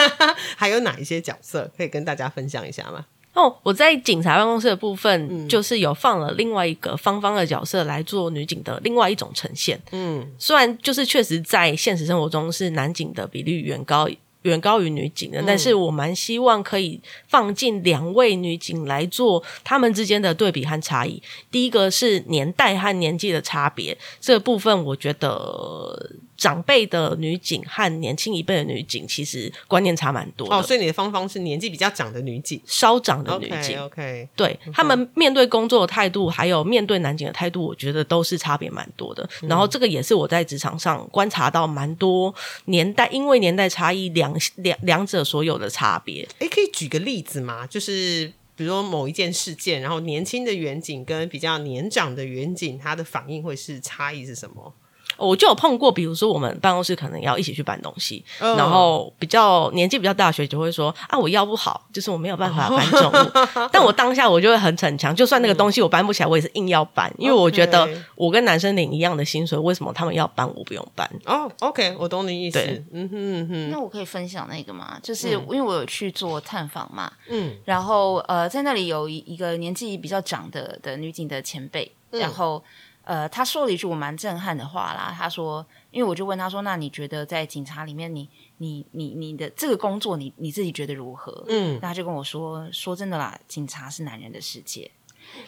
[0.56, 3.06] 还有哪一些角色可以跟大家分享一下吗？
[3.34, 9.80] 哦，我在警察办公室的部分，嗯就是有放了另外一个芳芳的角色来做女警的另外一种呈现。
[9.92, 14.06] 嗯，虽然就是确实在现实生活中是男警的比例远高
[14.42, 21.22] 远高于女警的，但是我蛮希望可以放进两位女警来做她们之间的对比和差异。
[21.50, 26.10] 第一个是年代和年纪的差别，这个部分我觉得
[26.42, 30.56] 长辈的女警和年轻一辈的女警其实观念差蛮多的。
[30.56, 32.60] 哦，所以你的芳芳是年纪比较长的女警。
[32.66, 39.28] 稍长的女警 OK，对他们面对工作的态度，还有面对男警的态度，我觉得都是差别蛮多的。
[39.42, 46.28] 然后这个也是我在职场上观察到蛮多年代，因为年代差异两两两者所有的差别。
[46.40, 47.64] 哎，可以举个例子吗？
[47.68, 54.74] 就是比如说某一件事件，然后年轻的远景跟比较年长的远景，他的反应会是差异是什么？
[55.22, 63.68] 我就有碰过，比如说我们办公室可能要一起去搬东西，嗯然后比较年纪比较大的学姐会说啊，我腰不好，就是我没有办法搬重物。
[63.72, 71.08] 但我当下我就会很逞强，就算那个东西我搬不起来，我也是硬要搬，因为我觉得 我跟男生领一样的薪水，为什么他们要搬我不用搬？
[71.24, 72.58] 哦，OK，我懂你意思。
[72.92, 74.98] 嗯哼嗯哼，那我可以分享那个吗？
[75.02, 82.62] 就是因为我有去做探访嘛，嗯然后呃，在那里有一一个年纪比较长的的女警的前辈，然后
[83.04, 85.14] 呃，他说了一句我蛮震撼的话啦。
[85.16, 91.44] 他说，因为我就问他说，那你觉得在警察里面你，你你你的这个工作，你你自己觉得如何？
[91.48, 94.90] 嗯那他就跟我说，说真的啦，警察是男人的世界。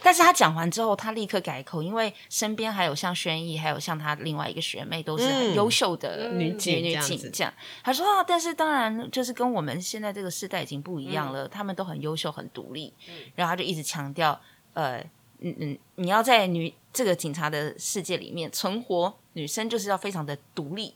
[0.02, 7.52] 但是他讲完之后，他立刻改口，因为身边还有像轩逸，还有像他另外一个学妹，都是很嗯优秀的女女女警这样。
[7.82, 12.94] 他说啊，但是当然就是跟我们现在这个时代已经不一样了，他们都很优秀、很独立。
[13.34, 14.40] 然后他就一直强调，
[14.74, 15.04] 呃，
[15.44, 20.94] 嗯嗯，你要在女这个警察的世界里面存活，女生就是要非常的独立。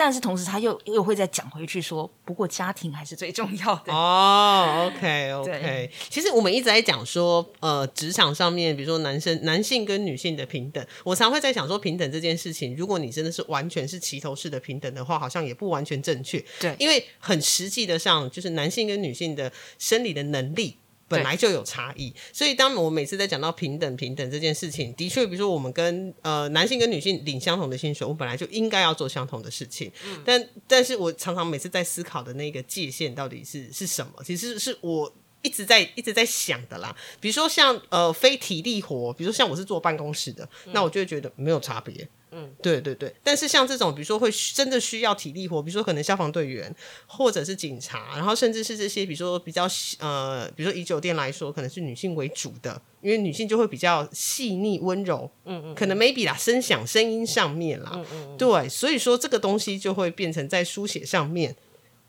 [0.00, 3.92] 但是同时，他又又会再讲回去说，不过家庭还是最重要的。
[3.92, 16.40] 哦，OK OK，其实我们一直在讲说，呃，职场上面，比如说男生、男性跟女性的平等，我常会在想说，平等这件事情，如果你真的是完全是齐头式的平等的话，好像也不完全正确。
[16.60, 20.76] 对因为很实际的上，就是男性跟女性的生理的能力。
[21.08, 29.90] 本来就有差异，所以当我每次在讲到平等平等这件事情，的确，比如说我们跟呃男性跟女性领相同的薪水，我本来就应该要做相同的事情。
[30.24, 35.12] 但但是我常常每次在思考的那个界限到底是是什么，其实是我
[35.42, 36.94] 一直在一直在想的啦。
[37.20, 42.08] 比如说像呃非体力活，比如说像我是坐办公室的，那我就会觉得没有差别。
[42.30, 46.72] 嗯，对对对，但是像这种，比如说会真的需要体力活，比如说可能消防队员
[47.06, 49.66] 或者是警察，然后甚至是这些，比如说比较
[49.98, 61.56] 呃，比如说以酒店来说，可能是女性为主的，因为女性就会比较细腻温柔，嗯嗯，可能 maybe 啦，声响声音上面啦，嗯嗯，对，所以说这个东西就会变成在书写上面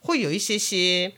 [0.02, 1.13] 会有一些些，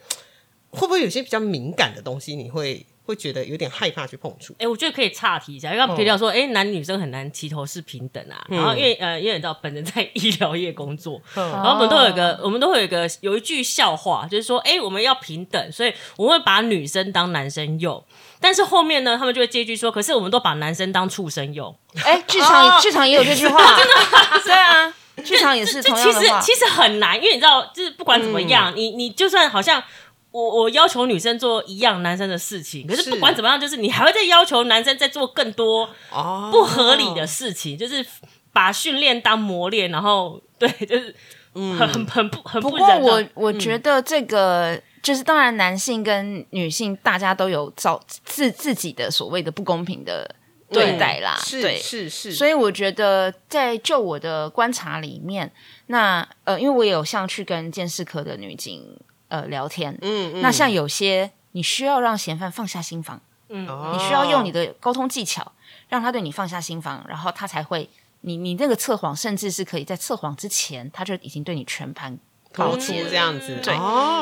[0.72, 4.56] 会不会有些比较敏感的东西，你会会觉得有点害怕去碰触？
[4.60, 8.40] 哎、我觉得可以岔题一下，因为他们提到说，哎、男女生很难齐头是平等啊。
[8.48, 18.02] 然后因为呃，因为你知道本人在医疗业工作，然后我们都有一个，我们都会有一个有一句笑话，就是说，哎、我们要平等，所以我们会把女生当男生用。
[18.40, 21.76] 但是后面呢，他们就会接一句说，可是我们都把男生当畜生用。
[22.06, 26.20] 哎，剧场剧场也有这句话， 真的， 对啊，剧场也是这同样的话。
[26.42, 29.84] 其实其实很难，因为你知道，就是不管怎么样，你你就算好像。
[30.32, 38.06] 我我要求女生做一样男生的事情，可是是不管怎么样，就是你还会再要求男生再做更多哦不合理的事情，就是
[38.54, 41.14] 把训练当磨练，然后对，就是
[41.54, 42.88] 很很很不很不过。
[43.00, 50.36] 我我觉得这个、就是，当然男性跟女性大家都有造自自己的所谓的不公平的
[50.70, 51.78] 对待啦，是对。
[51.78, 55.52] 是是，所以我觉得，在就我的观察里面，
[55.88, 58.98] 那呃，因为我也有像去跟监视科的女警
[59.32, 63.66] 呃聊天，嗯嗯，那像有些你需要让嫌犯放下心防，嗯。
[63.68, 63.92] 哦。
[63.94, 65.54] 你需要用你的沟通技巧，
[65.88, 67.90] 让他对你放下心防，然后他才会，
[68.22, 72.20] 你你那个测谎，甚至是可以在测谎之前，他就已经对你全盘
[72.54, 73.74] 跑出这样子，对，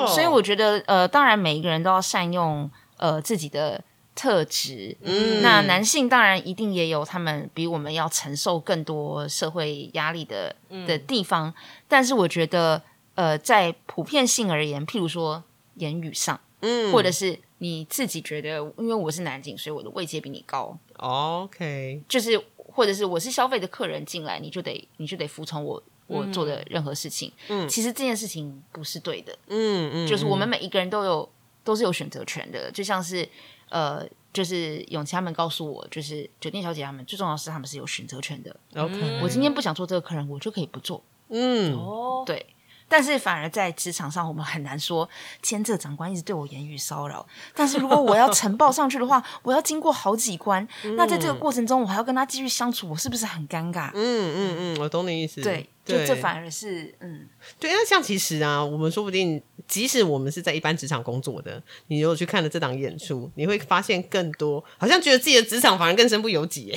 [0.08, 4.96] 所以我觉得呃，当然每一个人都要善用呃自己的特质。
[5.02, 11.54] 嗯，那男性当然一定也有他们比我们要承受更多社会压力的的地方，
[11.88, 12.84] 但是我觉得
[13.20, 15.44] 呃，在普遍性而言，譬如说
[15.76, 25.84] 言语上，嗯，或者是你自己觉得，因为我是男警，所以我的位阶比你高，OK，就是或者是我是消费的客人进来，你就得你就得服从我。
[26.08, 31.30] 我做的任何事情，嗯，其实这件事情不是对的，嗯嗯，就是我们每一个人都有
[31.64, 33.30] 都是有选择权的，就像是
[33.70, 34.04] 呃，
[34.34, 38.56] 就是永琪他们告诉我，就是酒店小姐他们最重要的是他们是有选择权的。
[38.76, 41.04] OK，我今天不想做这个客人，我就可以不做。
[41.28, 42.44] 嗯，哦，对。
[42.90, 45.08] 但是反而在职场上，我们很难说，
[45.42, 47.26] 签这长官一直对我言语骚扰。
[47.56, 53.92] 但是如果我要呈报上去的话，我要经过好几关，那在这个过程中，我还要跟他继续相处，我是不是很尴尬？
[53.94, 55.42] 嗯嗯嗯，我懂你意思。
[55.42, 57.28] 对，就这反而是嗯，
[57.60, 57.72] 对。
[57.72, 66.76] 那像其实啊，我们说不定，即使我们是在一般职场工作的，你如果去看了这档演出，你会发现更多，好像觉得自己的职场反而更身不由己。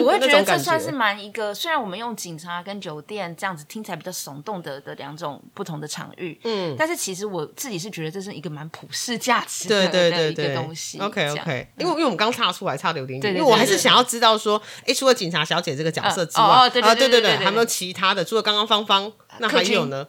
[0.00, 10.98] 我会觉得这算是蛮一个，虽然我们用警察跟酒店这样子听起来比较耸动的的两种不同的场域，嗯，但是其实我自己是觉得这是一个蛮普世价值的一个东西。
[10.98, 18.25] OK OK，因为因为我们刚差出来差的有点远，因为我还是想要知道说，哎，除了警察小姐这个角色之外，啊对对对对，还有没有其他的？
[18.26, 20.06] 除了刚刚芳芳，那还有呢？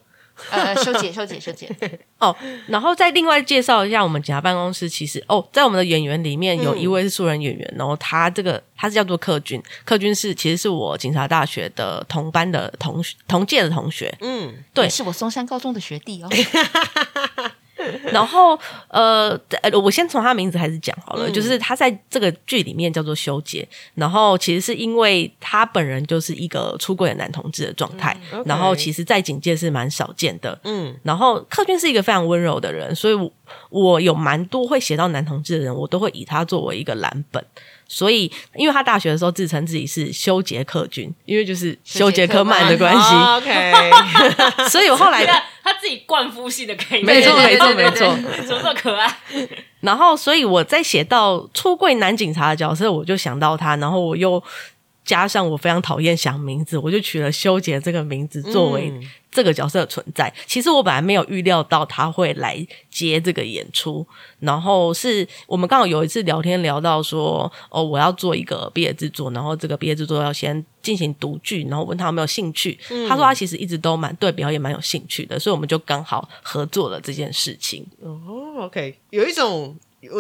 [0.52, 1.68] 呃，修姐，修姐，修姐。
[2.20, 2.36] 哦，
[2.68, 4.88] 然后再另外介绍一下我们警察办公室。
[4.88, 14.16] 其实哦，在我们的演员里面有一位是素人演员，然后他这个他是叫做克军，克军是其实是我警察大学的同班的同学，同届的同学。
[14.22, 16.30] 嗯，对，是我松山高中的学弟哦。
[18.12, 19.40] 然后，呃，
[19.82, 21.30] 我先从他名字开始讲好了。
[21.32, 30.60] 就是他在这个剧里面叫做修杰，然后其实是因为他本人就是一个出柜的男同志的状态，然后其实，在警界是蛮少见的。
[30.64, 33.32] 嗯，然后克俊是一个非常温柔的人，所以
[33.70, 37.44] 我有蛮多会写到男同志的人，我都会以他作为一个蓝本。
[37.88, 43.16] 所以，因为他大学的时候自称自己是修杰克军，因为就是修杰克曼的关系。
[43.38, 45.26] OK，所以我后来
[45.64, 49.12] 他自己灌夫系的概念，没错，没错，没错，怎么这么可爱？
[49.82, 54.44] 然后，所以我在写到出柜男警察的角色，我就想到他，然后我又。
[55.08, 58.92] 加上我非常讨厌想名字，我就取了修杰这个名字作为
[59.32, 60.32] 这个角色的存在。
[60.46, 64.06] 其实我本来没有预料到他会来接这个演出，
[64.42, 72.78] 然后是我们刚好有一次聊天聊到说，哦，我要做一个毕业制作，然后这个毕业制作要先进行读剧，然后问他有没有兴趣。
[73.08, 77.86] 他说他其实一直都蛮对表演蛮有兴趣的，所以我们就刚好合作了这件事情。
[78.02, 79.74] 哦，OK，有一种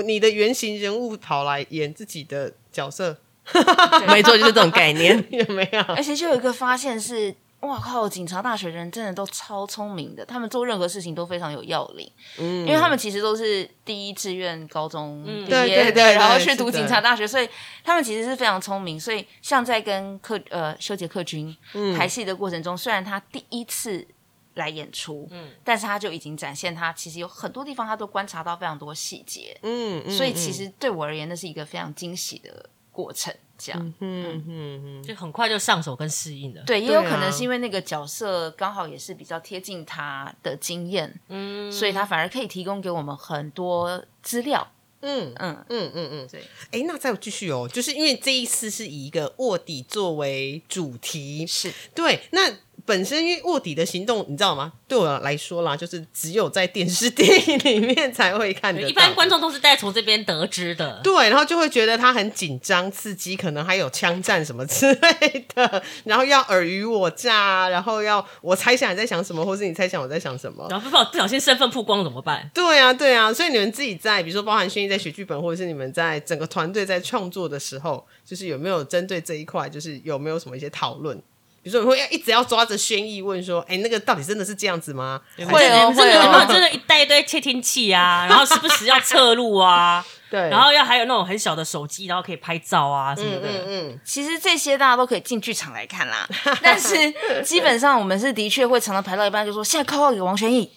[0.06, 3.17] 你的原型人物跑来演自己的角色。
[4.07, 5.81] 没错，就是这种概念， 有没有？
[5.95, 8.07] 而且就有一个发现是，哇靠！
[8.07, 12.10] 警察大学人真的都超聪明的，他们做任何事情都非常有要领。
[12.38, 17.49] 嗯，因为他们其实都是第一志愿高中毕业，对，然后去读警察大学，所以
[17.83, 18.99] 他们其实是非常聪明。
[18.99, 21.55] 所以像在跟克呃修杰克军
[21.97, 24.05] 排戏的过程中，虽然他第一次
[24.53, 29.57] 来演出，嗯，但是他就已经展现他其实有很多地方他都观察到非常多细节。
[29.63, 32.69] 嗯，所以其实对我而言，那是一个非常惊喜的。
[32.97, 36.63] 过程这样，嗯嗯嗯，就很快就上手跟适应了。
[36.65, 44.67] 对，也有可能是因为那个角色刚好也是比较贴近他的经验，嗯，所以他反而可以提供给我们很多资料。
[45.01, 46.41] 嗯嗯嗯嗯嗯，对。
[46.71, 52.51] 哎，那再继续哦，就是因为这一次是以一个卧底作为主题，是对那。
[52.88, 54.71] 本身因为卧底的行动，你知道吗？
[54.88, 58.82] 对我来说啦，就是只有在电视电影里面才会看的。
[58.82, 61.02] 一般观众都是在从这边得知的。
[61.04, 72.50] 对，然后就会觉得他很紧张、刺激，可能还有枪战什么之类的， 然后要尔虞我诈，然后要我猜想你在想什么，或是你猜想我在想什么，然后不不小心身份曝光怎么办？
[72.54, 81.21] 对啊，对啊，所以你们自己在，比如说包含轩逸在写剧本，或者是你们在整个团队在创作的时候，就是有没有针对这一块，就是有没有什么一些讨论？
[81.67, 88.25] 比如说，你会要一直要抓着轩逸问说：“哎，那个到底真的是这样子吗？”会哦，真的有没有真的一带一堆窃听器啊？
[88.30, 90.06] 然后时不时要测录啊？
[90.32, 93.47] 对，然后要还有那种很小的手机，然后可以拍照啊什么的。
[93.49, 93.99] 嗯嗯。
[94.03, 96.27] 其实这些大家都可以进剧场来看啦。
[96.62, 96.95] 但是
[97.43, 100.69] 基本上我们是的确会常常排到一半就说：“现在扣号给王轩逸，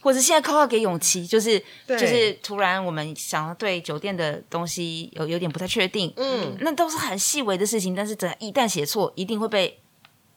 [0.00, 6.12] 或者现在扣号给永琪。”就是就是突然我们想要对酒店的东西有有点不太确定。
[6.16, 9.80] 嗯，那都是很细微的事情，但是只一旦写错，一定会被。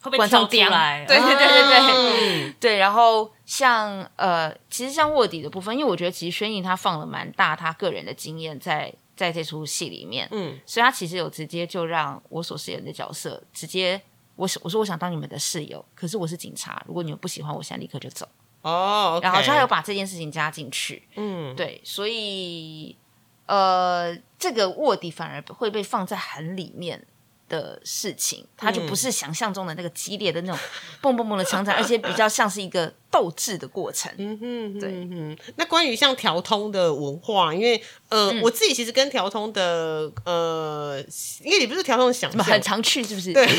[0.09, 2.77] 观众出来，对对对对对，对。
[2.77, 14.01] 然后像呃，其实像卧底的部分，因为我觉得其实轩逸他放了蛮大他个人的经验在在这出戏里面，嗯，所以他其实有直接就让我所饰演的角色直接，
[14.35, 18.27] 我我说我想当你们的室友，可是我是警察，如果你们不喜欢，我现在立刻就走。
[18.61, 22.97] 哦，然后他有把这件事情加进去，嗯，对，所以
[23.45, 27.05] 呃，这个卧底反而会被放在很里面。
[27.47, 30.59] 的事情，它就不是想象中的那个激烈的那种
[31.01, 34.11] 蹦蹦蹦的枪战，而且比较像是一个斗志的过程。
[34.17, 35.37] 嗯哼，对。
[35.55, 41.01] 那关于像调通的文化，因为呃，我自己其实跟调通的呃，
[41.41, 43.31] 因为你不是调通的想象，很常去是不是？
[43.31, 43.45] 对，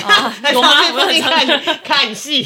[1.22, 2.42] 看看戏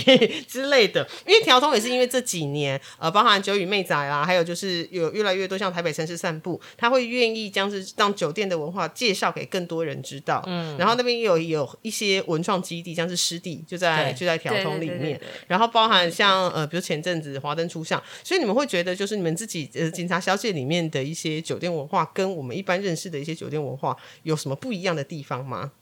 [0.46, 1.04] 之类的。
[1.26, 10.44] 因为调通也是因为这几年呃，包含九宇妹仔啦，还有就是有越来越多像台北城市散步，他会愿意将是让酒店的文化介绍给更多人知道。
[10.46, 11.30] 嗯，然后那边有。
[11.30, 15.20] 有有一些文创基地，像是湿地，就在就在调通里面。
[15.46, 25.72] 然后包含像呃，比如前阵子华灯初上，所以你们会觉得，就是你们自己呃，警察小姐里面的一些酒店文化，跟我们一般认识的一些酒店文化有什么不一样的地方吗？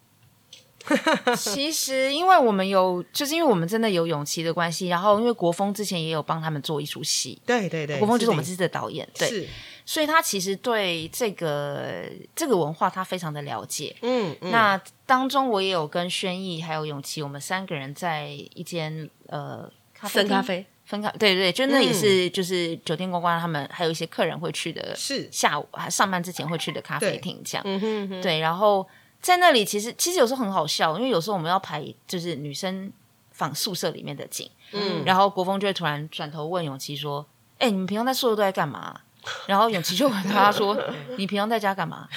[1.36, 9.46] 其实，因为我们有，就是因为我们真的有勇气的关系，然后因为国风之前也有帮他们做一出戏， 对对对，国风就是我们这次的导演，对。
[9.84, 12.04] 所以他其实对这个
[12.36, 28.88] 这个文化他非常的了解，嗯，那当中我也有跟轩逸还有永琪，我们三个人在一间呃分咖啡分开，对对，就那也是就是酒店公关他们还有一些客人会去的，是下午还上班之前会去的咖啡厅这样，嗯哼，对，然后
[29.20, 32.90] 在那里其实其实有时候很好笑，因为有时候我们要排就是女生
[33.32, 37.26] 房宿舍里面的景，嗯，然后国风就会突然转头问永琪说
[37.58, 38.98] ：“哎，你们平常在宿舍都在干嘛？”
[39.46, 40.74] 然后永琪就问他说：
[41.18, 42.08] “你平常在家干嘛？”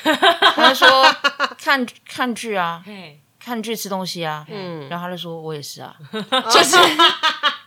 [0.55, 0.87] 他说
[1.61, 2.81] ：“看看剧啊，
[3.37, 5.93] 看剧吃东西啊。”嗯，然后他就说：“我也是啊。
[6.49, 6.77] ”就是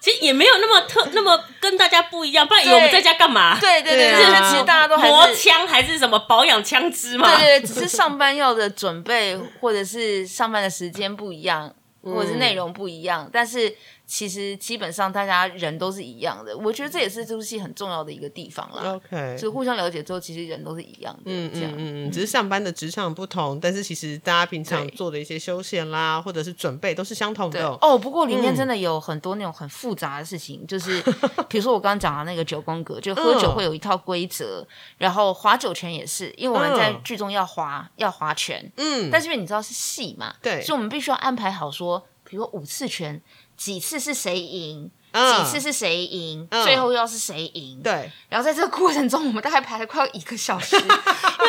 [0.05, 3.59] 其实也没有那么特那么跟大家不一样，不然以为我们在家干嘛？
[3.59, 7.35] 对对对，就是其实大家都磨枪还是什么保养枪支嘛？
[7.39, 13.75] 对对，只是上班要的准备或者是上班的时间不一样，或者是内容不一样，但是。
[14.07, 18.95] 其实基本上大家人都是一样的，我觉得这也是这部戏很重要的一个地方啦。
[18.95, 21.23] OK，就互相了解之后，其实人都是一样的。
[21.25, 27.67] 嗯嗯嗯，只是上班的职场不同，但是其实大家平常做的一些休闲啦，或者是准备都是相同的。
[27.81, 31.03] 哦，不过里面真的有很多那种很复杂的事情，就是
[31.49, 34.67] 比如说我刚刚讲的那个九宫格，就喝酒会有一套规则，
[34.99, 43.23] 然后划酒拳也是，因为我们在剧中要划要划拳，嗯，但是因为你知道是戏嘛，对，所以我们必须要安排好说，比如说五次拳。
[43.65, 44.91] 几次是谁赢？
[45.15, 46.47] 几次是谁赢？
[46.51, 47.81] 最后又是谁赢？
[47.83, 48.13] 对。
[48.29, 50.87] 然后在这个过程中，我们大概排了快要一个小时， 因为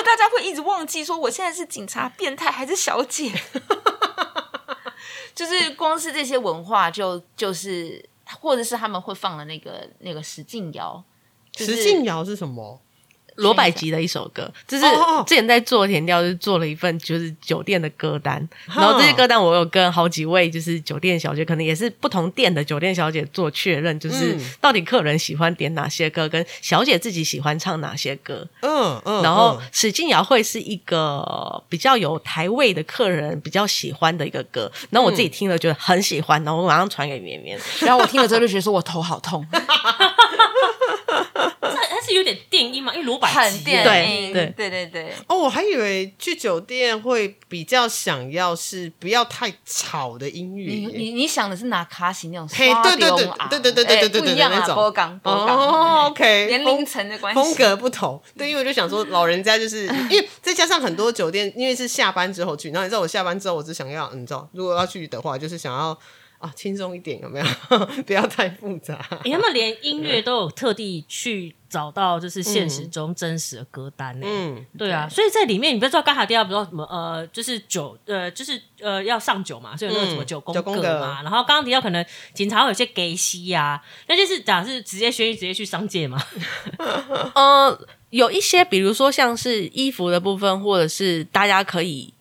[0.01, 3.33] 大家会一直忘记说我现在是警察、变态还是小姐。
[5.35, 8.07] 就是光是这些文化，就就是
[8.39, 11.03] 或者是他们会放的那个那个石敬瑶，
[11.57, 12.79] 石敬瑶是什么？
[13.35, 14.85] 罗百吉的一首歌，就是
[15.25, 28.47] 之前在做填调，就是做了一份就是酒店的歌单，然后这些歌单我有跟好几位就是酒店小姐，可能也是不同店的酒店小姐做确认，就是到底客人喜欢点哪些歌，跟小姐自己喜欢唱哪些歌。
[28.61, 39.45] 嗯嗯，然后史静瑶会是一个比较有台味的客人比较喜欢的一个歌，然后我自己听了觉得很喜欢，然后我马上传给绵绵，然后我听了之后就觉得说我头好痛。
[42.05, 43.83] 是有点电音嘛，因为罗百吉，对
[44.31, 45.13] 对对对对。
[45.27, 50.71] 哦，我还以为去酒店会比较想要是不要太吵的音乐。
[50.71, 53.09] 你你你想的是拿卡西那种对对对
[53.49, 55.57] 对对对对对不一样啊，波港波港。
[55.57, 58.21] 哦，OK，年龄层的关系，风格不同。
[58.37, 65.97] 对，因为我就想说，老人家就是因为再加上很多酒店，因为是下班之后去，然后你知道我下班之后，我只想要，你知道，如果要去的话，就是想要。
[66.45, 67.45] 啊，轻松一点有没有？
[68.05, 69.03] 不要太复杂。
[69.09, 74.27] 他们连音乐都有特地去找到，就是现实中真实的歌单呢。
[74.29, 81.23] 嗯，对啊，所以在里面，你不知道刚才第二，不知道什么呃，就是酒呃，就是呃要上酒嘛，所以那个什么九宫格嘛。
[81.23, 86.21] 然后刚刚提到可能警察有些给息呀，那就是讲是直接宣直接去商界嘛。
[87.33, 92.13] 呃，有一些比如说像是衣服的部分，或者是大家可以。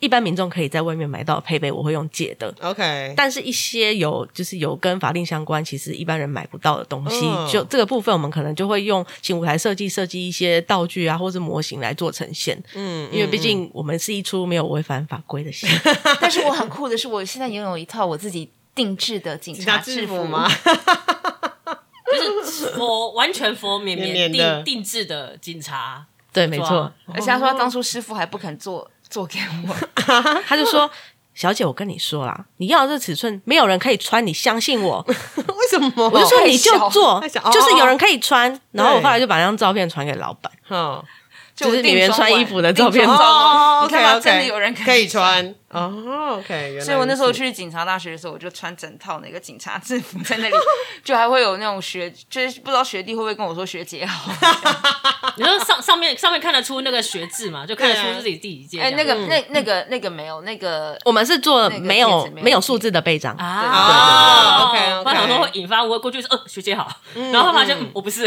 [0.00, 2.52] 一般民众可以在外面买到配备，我会用借的。
[2.62, 7.20] OK，但是一些有就是有跟法令相关，其实一般人买不到的东西，
[7.52, 12.60] 就这个部分，我们可能就会用请舞台设计设计一些道具啊，或是模型来做呈现。
[12.74, 15.66] 嗯，因为毕竟我们是一出没有违反法规的戏。
[16.18, 20.50] 但是我很酷的是，我现在拥有一套我自己定制的警察制服吗？
[22.10, 26.90] 就是佛完全佛绵绵定定制的警察，对，没错。
[27.12, 28.90] 而且他说当初师傅还不肯做。
[29.10, 29.38] 做给
[29.68, 29.76] 我，
[30.46, 30.88] 他就说
[31.34, 35.04] ：“小姐，我跟你说啦，你要这尺寸，没有人可以穿，你相信我。
[35.36, 36.08] 为什么？
[36.08, 37.20] 我就说你就做，
[37.52, 38.58] 就是有人可以穿。
[38.72, 40.50] 然后我后来就把那张照片传给老板，
[41.54, 43.06] 就是里面穿衣服的照片。
[43.06, 45.54] 哦，你看真的有人可以穿。
[45.70, 50.54] 哦， OK，所以我那时候去警察大学的时候，我就穿整套那个警察制服在那里，
[51.04, 54.32] 就还会有那种学，就是不知道学弟会不会跟我说学姐好。
[55.36, 58.80] 你说上上面上面看得出那个学字嘛，就看得出是自己第几届。
[58.80, 63.34] 哎，那个那那个那个没有，那个我们是做没有没有数字的背章。
[63.36, 64.70] 啊。
[64.70, 66.90] OK，我想说会引发我过去说呃学姐好，
[67.32, 68.22] 然后发现我不是，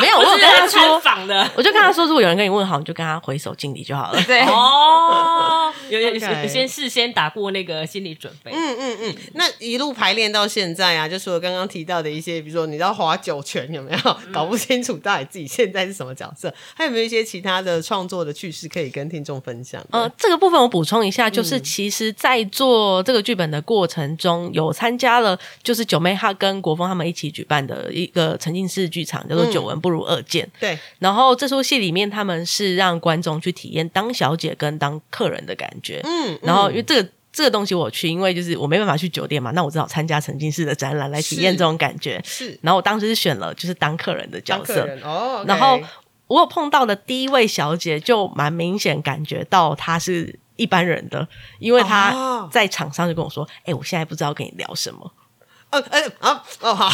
[0.00, 4.22] 没有，我有跟他说仿的，我就跟他说，如果有人跟你问好，你就跟他回手敬礼就好了。
[4.22, 4.40] 对。
[4.46, 6.18] 哦，有有
[6.48, 8.50] 先事先打过那个心理准备。
[8.52, 14.16] 嗯嗯嗯，那一路排练到现在啊，就除了刚刚提到的一些，比如说你知道划九泉有没有？
[14.32, 19.84] 搞不清楚到底自己现在是什么角色，还有没有一些其他的创作的趣事可以跟听众分享？
[19.90, 30.48] 呃，这个部分我补充一下，就是其实，在做这个剧本的过程中，有参加了就是九妹她跟国风他们一起举办的一个沉浸式剧场，叫做“久闻不如二见”。
[30.60, 36.00] 对，然后这出戏里面他们是让观众去体验当小姐跟当客人的感觉。
[36.04, 42.20] 嗯，然后因为这个这个东西我去，因为就是我没办法去酒店嘛，那我只好参加沉浸式的展览来体验这种感觉。
[42.24, 45.80] 是，然后我当时是选了就是当客人的角色哦，然后
[46.26, 51.26] 我有碰到的第一位小姐就蛮明显感觉到她是一般人的，
[51.58, 55.12] 因为她在场上就跟我说：“哎，我现在不知道跟你聊什么。”
[55.70, 56.90] 哦，哎，啊，哦，好，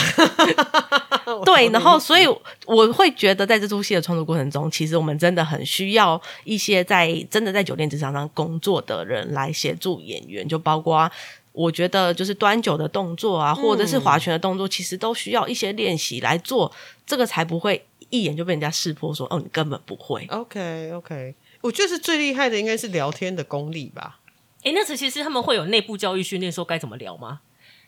[1.47, 2.27] 对，然后所以
[2.67, 11.11] 我会觉得，在这出戏的创作过程中，其实我们真的很需要一些在真的在酒店职场上工作的人来协助演员，就包括
[11.53, 16.71] 我觉得就是端酒的动作啊，或者是划拳的动作，其实都需要一些练习来做，
[17.07, 20.27] 这个才不会一眼就被人家识破，说哦，你根本不会。
[20.31, 24.19] OK，OK，我觉得是最厉害的应该是聊天的功力吧。
[24.65, 27.41] 哎，那时其实他们会有内部教育训练，说该怎么聊吗？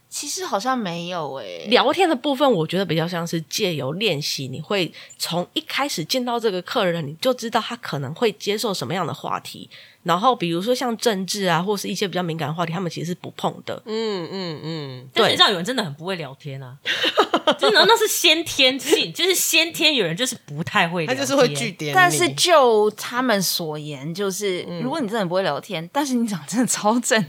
[0.09, 9.69] 其实好像没有诶，聊天的部分我觉得比较像是借由练习，你会从一开始见到这个客人，你就知道他可能会接受什么样的话题。
[10.09, 13.83] 然后比如说像政治啊，或是一些比较敏感的话题，他们其实是不碰的。
[13.85, 15.09] 嗯嗯嗯。
[15.13, 16.79] 但是你知道有人真的很不会聊天啊，
[17.61, 21.95] 真的那是先天性，就是先天有人就是不太会，他就是会据点。
[21.95, 27.23] 但是就他们所言，就是如果你真的不会聊天，但是你长真的超正，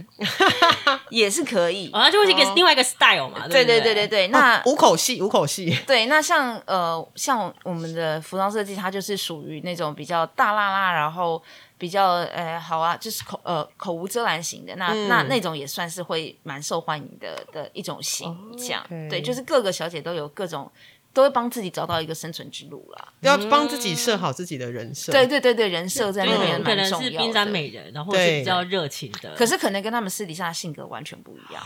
[1.11, 1.91] 也是可以。
[1.91, 3.45] 啊，就会一个另外一个 style 嘛。
[3.49, 5.77] 对对对对对，那五口戏，五口戏。
[5.86, 11.43] 对，那像呃，像我们的服装设计，它就是属于那种比较大辣辣，然后。
[11.80, 18.86] 比较呃好啊，就是口呃口无遮拦型的，那那那种也算是会蛮受欢迎的的一种形象。
[19.09, 20.69] 对，就是各个小姐都有各种，
[21.13, 23.13] 都会帮自己找到一个生存之路啦。
[23.21, 25.11] 要帮自己设好自己的人设。
[25.13, 29.34] 对对对对，人设在那边可能是冰山美人，然后是比较热情的。
[29.36, 31.63] 可是可能跟他们私底下的性格完全不一样。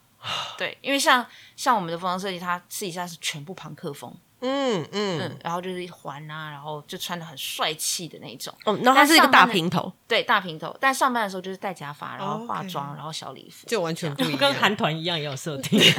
[0.56, 4.16] 对，因为像像我们的服装设计，它私底下是全部朋克风。
[4.40, 8.52] 嗯嗯，然后就是一环啊，然后就穿的很帅气的那种。
[8.64, 10.74] 哦，然后他是一个大平头，对，大平头。
[10.80, 15.78] 但上班的时候就是戴假发，然后化妆，然后小礼服，就完全不跟韩团一样也有设定。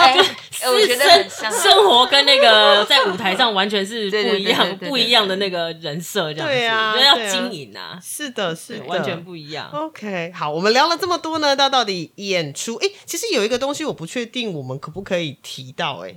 [0.62, 9.70] 我觉得很像生活跟那个在舞台上完全是 不一样，不一样的那个人设，这样子，对啊，要经营啊，是的，是完全不一样。
[9.72, 16.00] OK，好，我们聊了这么多呢，到到底演出，哎，其实有一个东西我不确定，我们可不可以提到？
[16.04, 16.16] 哎。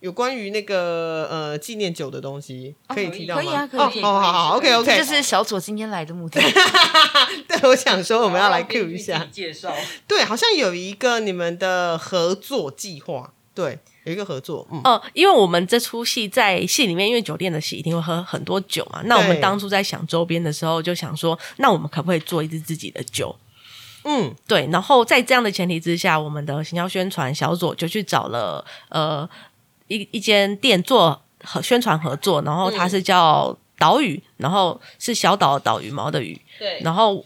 [0.00, 3.42] 有关于那个呃纪念酒的东西，可以提到吗？
[3.42, 4.02] 可以啊，可以。
[4.02, 6.38] 哦，好好，OK OK，这是小左今天来的目的。
[7.48, 9.74] 对，我想说我们要来 Q 一下介绍。
[10.06, 14.68] 对，好像有一个你们的合作计划，对，有一个合作。
[14.70, 19.00] 嗯，哦，因为我们这出戏在戏里面，因为酒店的戏一定会喝很多酒嘛。
[19.06, 23.34] 那我们当初在想周边的时候，就想说，那我们可不可以做一支自己的酒？
[24.04, 24.68] 嗯，对。
[24.70, 29.28] 然后在这样的前提之下，我们的行销宣传小左就去找了呃。
[29.88, 37.24] 一一间店做和宣传合作，然后它是叫岛屿，然后是小岛岛羽毛的羽，对，然后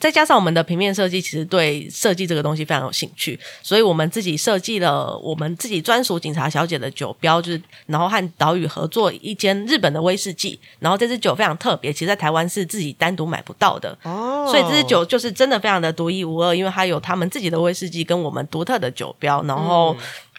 [0.00, 13.98] 再加上我们的平面设计，其实对设计这个东西非常有兴趣，所以我们自己设计了我们自己专属警察小姐的酒标，就是然后和岛屿合作一间日本的威士忌，然后这支酒非常特别，其实在台湾是自己单独买不到的。
[14.04, 19.96] 哦，所以这支酒就是真的非常的独一无二，因为它有他们自己的威士忌跟我们独特的酒标，然后。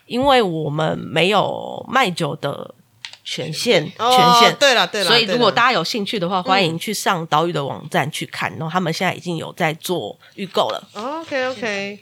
[0.10, 2.74] 因为我们没有卖酒的
[3.24, 10.88] 权限，权限对了对了，所以如果大家有兴趣的话，欢迎去上岛屿的网站去看，然后他们现在已经有在做预购了。
[10.94, 12.00] OK OK。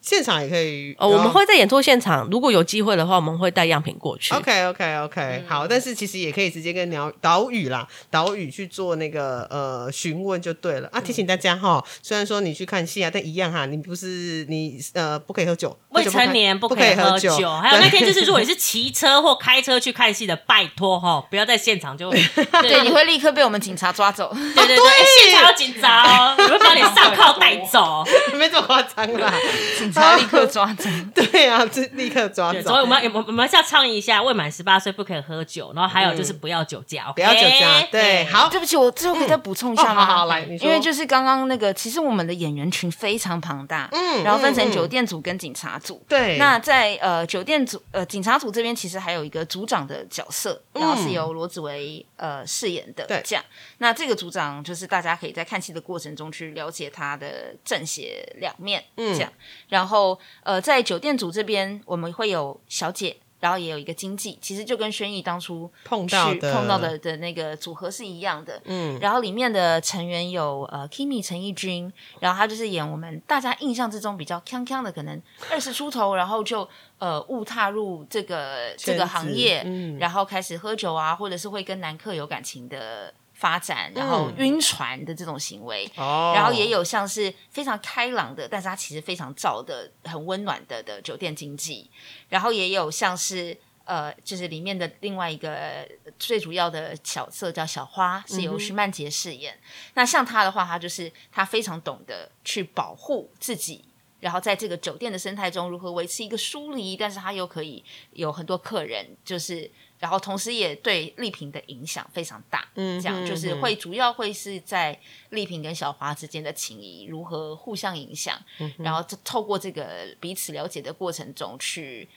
[0.00, 0.94] 现场也可以。
[0.96, 4.32] 哦，我们会在演出现场，如果有机会的话，我们会带样品过去。
[4.32, 11.00] OK OK OK，、好，但是其实也可以直接跟鸟岛屿啦，岛屿去做那个呃询问就对了啊。
[11.00, 17.30] 提醒大家哈，虽然说你去看戏啊，但一样哈，你不是你呃不可以喝酒，喝未酒不可成年不不可以喝酒，
[17.60, 22.22] 还有那天就是，如果你是骑车或开车去看戏的，拜托哈，不要在现场就 对
[22.62, 24.32] 对，你会立刻被我们警察抓走。
[24.34, 24.76] 对对
[25.20, 28.04] 现场要警察哦，你会把你上铐带走。
[28.34, 29.32] 没这么夸张啦。
[29.78, 30.88] 警察立刻抓走。
[31.14, 32.82] 对啊，这立刻抓，走所以。
[32.82, 40.02] 我们要我们我们是要倡议一下，未满十八岁不可以喝酒，然后还有就是不要酒驾，不要酒驾，对，好，对不起，我最后可以再补充一下吗？
[40.02, 46.04] 哦好好来因为就是刚刚那个，其实我们的演员群非常庞大，嗯然后分成酒店组跟警察组。
[46.06, 53.06] 对，那在呃酒店组呃警察组这边，其实还有一个组长的角色，然后是由罗子维呃饰演的。
[53.24, 53.44] 这样，
[53.78, 59.32] 那这个组长就是大家可以在看戏的过程中去了解他的正邪两面，嗯这样。
[59.68, 63.16] 然后呃，在酒店组这边，我们会有小姐。
[63.40, 68.60] 然后也有一个经济，其实就跟轩逸当初碰到的碰到的的那个组合是一样的。
[68.64, 75.20] 嗯，然后里面的成员有呃 Kimi 陈奕君，然后他就是演我们大家印象之中比较锵锵的，可能
[75.50, 76.68] 二十出头，然后就
[76.98, 85.88] 呃误踏入这个这个行业，嗯然后开始喝酒啊，或者是会跟男客有感情的发展，然后晕船的这种行为。
[85.96, 91.88] 哦，然后也有像是非常开朗的，但是他其实非常燥的、很温暖的的酒店经济，
[92.28, 99.56] 然后也有像是呃，就是里面的另外一个呃最主要的角色叫小花，是由徐曼杰饰演。
[99.94, 103.84] 那像他的话，他就是他非常懂得去保护自己。
[104.20, 112.68] 然后在这个酒店的生态中，如何维持一个疏离，但是他又可以有很多客人，就是，然后同时也对丽萍的影响非常大。
[112.74, 114.98] 嗯这样就是嗯会主要会是在
[115.30, 122.08] 丽萍跟小华之间的情谊如何互相影响，嗯然后透过这个彼此了解的过程中去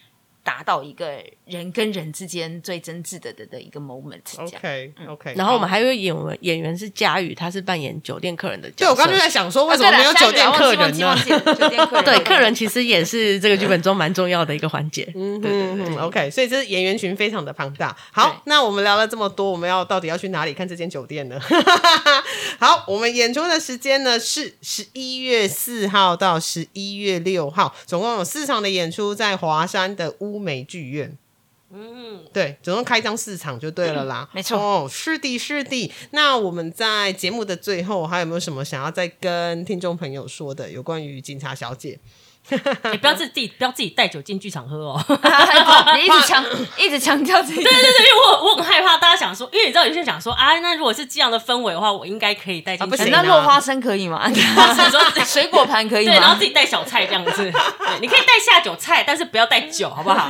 [0.43, 1.11] 达到一个
[1.45, 4.21] 人跟人之间最真挚的的的一个 moment。
[4.37, 8.85] OK OK，然后我们还有演员演员是佳宇，他是扮演酒店客人的角色。
[8.85, 15.03] 对我刚刚就在想说，为什么没有 酒店客人呢酒店客人对客人其实也是这个剧本中蛮重要的一个环节。
[15.15, 17.95] 嗯对对对嗯，OK，所以这演员群非常的庞大。
[18.11, 21.39] 好，那我们聊了这么多，我们要到底要去哪里看这间酒店呢？
[22.59, 31.17] 好，我们演出的时间呢是十一月四号到十一月六号，总共有四场的演出，在华山的乌梅剧院。
[31.73, 34.29] 嗯，对，总共开张四场就对了啦。
[34.33, 35.89] 没错哦，是的，是的。
[36.11, 41.97] 那我们在节目的最后，还有没有什么想要再跟听众朋友说的，有关于警察小姐？
[42.91, 45.03] 你不要自己不要自己带酒进剧场喝哦。
[45.97, 46.45] 你一直强
[46.77, 54.31] 一直强调自己，对对对，因为我我很害怕大家想说，因为你知道有些人想说啊，那如果是这样的氛围的话，我应该可以带进不行那落花生可以吗？
[54.31, 56.45] 说水果盘可以吗对，然后自？
[56.45, 57.31] 己带小菜这样子。
[57.31, 57.51] 对，
[58.01, 60.29] 你可以带下酒菜，但是不要带酒，好不好？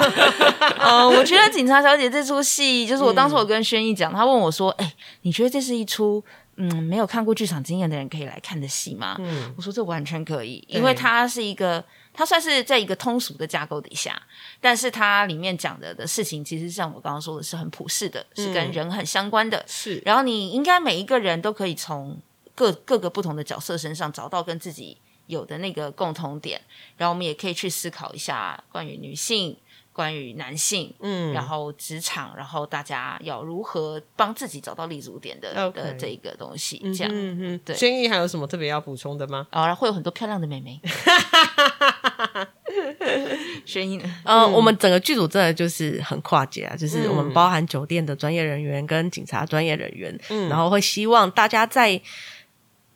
[0.77, 4.93] 呃，我觉得《警察小姐》这出戏，就是我当时我跟轩逸讲，他问我说：“哎、
[5.23, 6.23] 你觉得这是一出
[6.57, 11.83] 嗯没有看过剧场经验的人可以来看的戏吗？”嗯我说这完全可以，因为它是一个，
[12.13, 14.21] 它算是在一个通俗的架构底下，
[14.59, 19.63] 但是它里面讲的的事情，其实像我刚刚说的是很普世的，是跟人很相关的。
[19.67, 22.19] 是，然后你应该每一个人都可以从
[22.53, 24.97] 各各个不同的角色身上找到跟自己
[25.27, 26.61] 有的那个共同点，
[26.97, 29.57] 然后我们也可以去思考一下关于女性、
[29.93, 31.33] 关于男性，嗯。
[31.33, 37.11] 然后职场，然后大家要如何帮自己找到立足点的的这一个东西，这样。
[37.13, 37.75] 嗯嗯，对。
[37.75, 39.47] 轩逸还有什么特别要补充的吗？
[39.51, 40.79] 然后会有很多漂亮的妹妹，
[43.65, 44.15] 轩逸呢？
[44.23, 50.49] 呃，我们整个剧组真的就是很跨界啊，就是我们包含酒店的专业人员跟警察专业人员，嗯。
[50.49, 52.01] 然后会希望大家在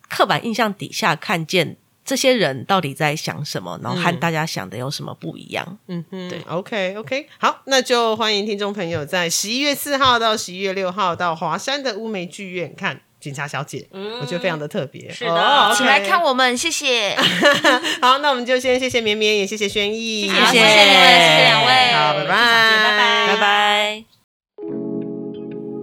[0.08, 1.76] 刻板印象底下看见
[2.06, 5.78] 这些人到底在想什么，然后和大家想的有什么不一样。
[5.88, 13.88] 嗯哼，对，OK OK，好，那就欢迎听众朋友在十一月四号到十一月六号到华山的乌梅剧院看《警察小姐》，
[14.20, 15.10] 我觉得非常的特别。
[15.10, 15.34] 是的。
[15.34, 17.16] 哦请来看我们，谢谢，
[18.00, 21.92] 好，那我们就先谢谢绵绵，也谢谢轩逸，好谢谢你们谢谢两位。
[21.92, 23.34] 好，拜拜，拜拜。
[23.34, 24.04] 拜拜。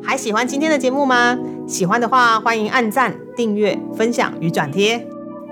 [0.06, 1.38] 还喜欢今天的节目吗？
[1.68, 5.13] 喜欢的话，欢迎按赞、订阅、分享与转贴。